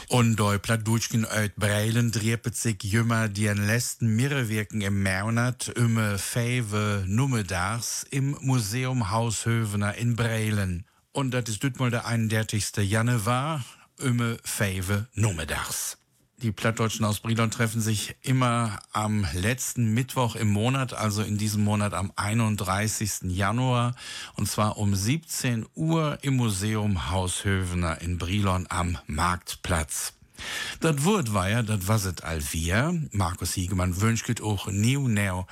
Und 0.09 0.37
doi 0.37 0.57
Plattdeutschen 0.57 1.25
uit 1.25 1.55
Breilen 1.55 2.11
driepet 2.11 2.55
sich 2.55 2.81
jümmer 2.83 3.27
die 3.27 3.47
letzten 3.47 4.15
Mirrewirken 4.15 4.81
im 4.81 5.03
Monat 5.03 5.71
ümme 5.77 6.17
Fäve 6.17 7.03
Nummedags 7.07 8.05
im 8.09 8.37
Museum 8.41 9.11
Haushövener 9.11 9.95
in 9.95 10.15
Breilen. 10.15 10.85
Und 11.11 11.31
das 11.31 11.49
ist 11.49 11.63
dütmal 11.63 11.91
der 11.91 12.05
31. 12.05 12.77
Januar, 12.77 13.63
ümme 13.99 14.37
Fäve 14.43 15.07
Nummedags. 15.13 15.97
Die 16.41 16.51
Plattdeutschen 16.51 17.05
aus 17.05 17.21
Brilon 17.21 17.49
treffen 17.49 17.79
sich 17.79 18.17
immer 18.21 18.79
am 18.91 19.25
letzten 19.33 19.93
Mittwoch 19.93 20.35
im 20.35 20.49
Monat, 20.49 20.93
also 20.93 21.21
in 21.21 21.37
diesem 21.37 21.63
Monat 21.63 21.93
am 21.93 22.11
31. 22.17 23.31
Januar, 23.31 23.95
und 24.35 24.45
zwar 24.47 24.77
um 24.77 24.93
17 24.93 25.65
Uhr 25.75 26.17
im 26.23 26.35
Museum 26.35 27.09
Haushövener 27.09 28.01
in 28.01 28.17
Brilon 28.17 28.67
am 28.69 28.97
Marktplatz. 29.07 30.13
Das 30.81 31.05
Wort 31.05 31.33
war 31.33 31.49
ja, 31.49 31.63
das 31.63 31.87
was 31.87 32.05
it 32.05 32.25
all 32.25 32.41
wir. 32.51 33.01
Markus 33.11 33.53
Hiegemann 33.53 34.01
wünscht 34.01 34.41
auch 34.41 34.67
new 34.67 35.07
neo 35.07 35.47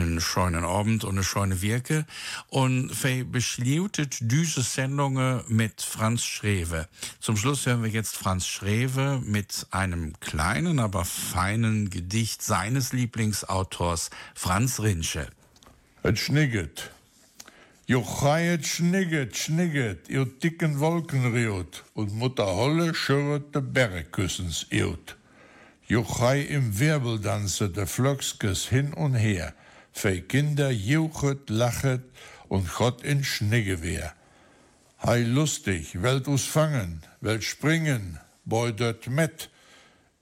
einen 0.00 0.20
schönen 0.20 0.64
Abend 0.64 1.04
und 1.04 1.12
eine 1.12 1.24
schöne 1.24 1.62
Wirke. 1.62 2.06
Und 2.48 2.90
wir 3.02 3.24
beschließt 3.24 4.18
diese 4.20 4.62
Sendungen 4.62 5.42
mit 5.48 5.82
Franz 5.82 6.24
Schrewe. 6.24 6.88
Zum 7.20 7.36
Schluss 7.36 7.66
hören 7.66 7.82
wir 7.82 7.90
jetzt 7.90 8.16
Franz 8.16 8.46
Schrewe 8.46 9.20
mit 9.24 9.66
einem 9.70 10.18
kleinen, 10.20 10.78
aber 10.78 11.04
feinen 11.04 11.90
Gedicht 11.90 12.42
seines 12.42 12.92
Lieblingsautors 12.92 14.10
Franz 14.34 14.80
Rinsche. 14.80 15.28
Es 16.02 16.20
schnigget. 16.20 16.90
Jo 17.90 18.02
chaiet 18.02 18.66
schnigget, 18.66 19.34
schnigget, 19.34 20.10
ihr 20.10 20.26
dicken 20.26 20.78
Wolkenriot, 20.78 21.84
und 21.94 22.14
Mutter 22.14 22.44
Holle 22.44 22.94
schürret 22.94 23.54
de 23.54 23.62
Bergküssens 23.62 24.66
iot. 24.70 25.16
Jo 25.86 26.04
chai 26.04 26.42
im 26.42 26.78
Wirbeldanze 26.78 27.70
de 27.70 27.86
Flöckskes 27.86 28.68
hin 28.68 28.92
und 28.92 29.14
her, 29.14 29.54
Fei 29.92 30.20
Kinder 30.20 30.70
juchet, 30.70 31.50
lachet 31.50 32.02
und 32.48 32.72
Gott 32.74 33.02
in 33.02 33.24
Schniggewehr. 33.24 34.14
Hei 35.04 35.22
lustig, 35.22 36.02
welt 36.02 36.26
us 36.28 36.44
fangen, 36.44 37.02
welt 37.20 37.44
springen, 37.44 38.18
boy 38.44 38.72
dort 38.72 39.06
met. 39.08 39.50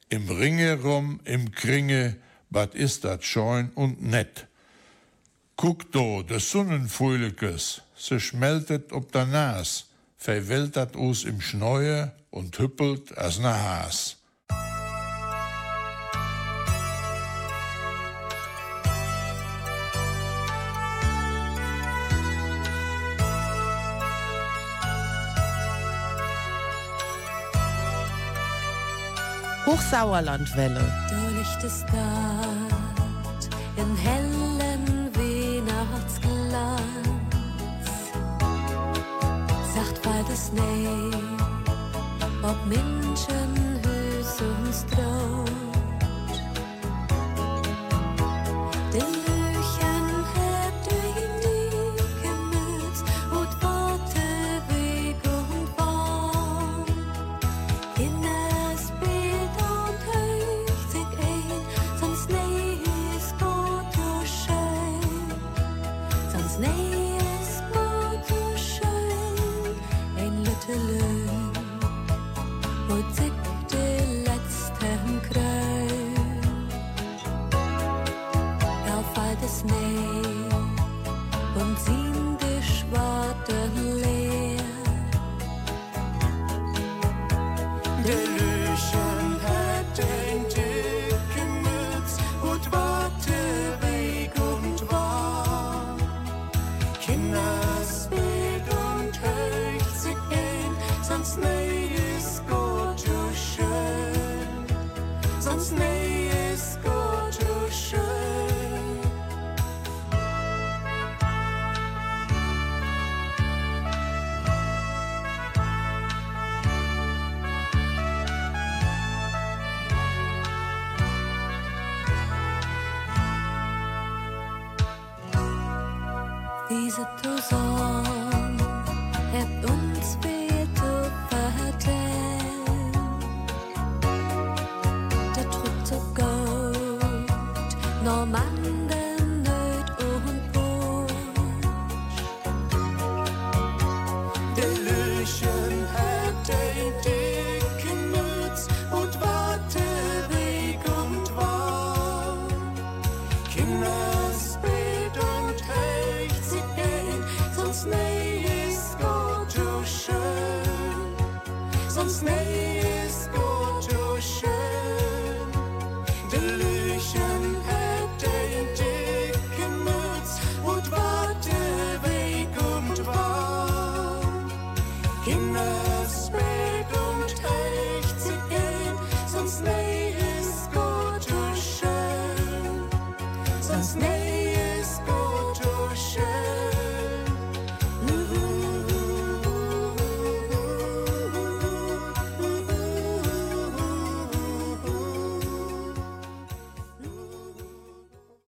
Im 0.09 0.29
Ringe 0.29 0.81
rum, 0.83 1.21
im 1.25 1.51
Kringe, 1.51 2.17
wat 2.51 2.75
is 2.75 3.01
dat 3.01 3.25
scheun 3.25 3.71
und 3.75 4.03
nett. 4.03 4.47
Guck 5.57 5.91
do, 5.93 6.23
de 6.23 6.39
Sonnenfuilekes, 6.39 7.81
se 7.97 8.21
schmeltet 8.21 8.93
ob 8.93 9.12
der 9.12 9.27
Nas, 9.27 9.87
verweltert 10.19 10.97
us 10.97 11.25
im 11.25 11.41
Schneue 11.41 12.12
und 12.31 12.59
hüppelt 12.59 13.17
als 13.17 13.39
ne 13.39 13.55
Haas. 13.55 14.17
Hochsauerlandwelle. 29.77 30.81
Du 31.11 31.39
lichtest 31.39 31.85
dort 31.93 32.45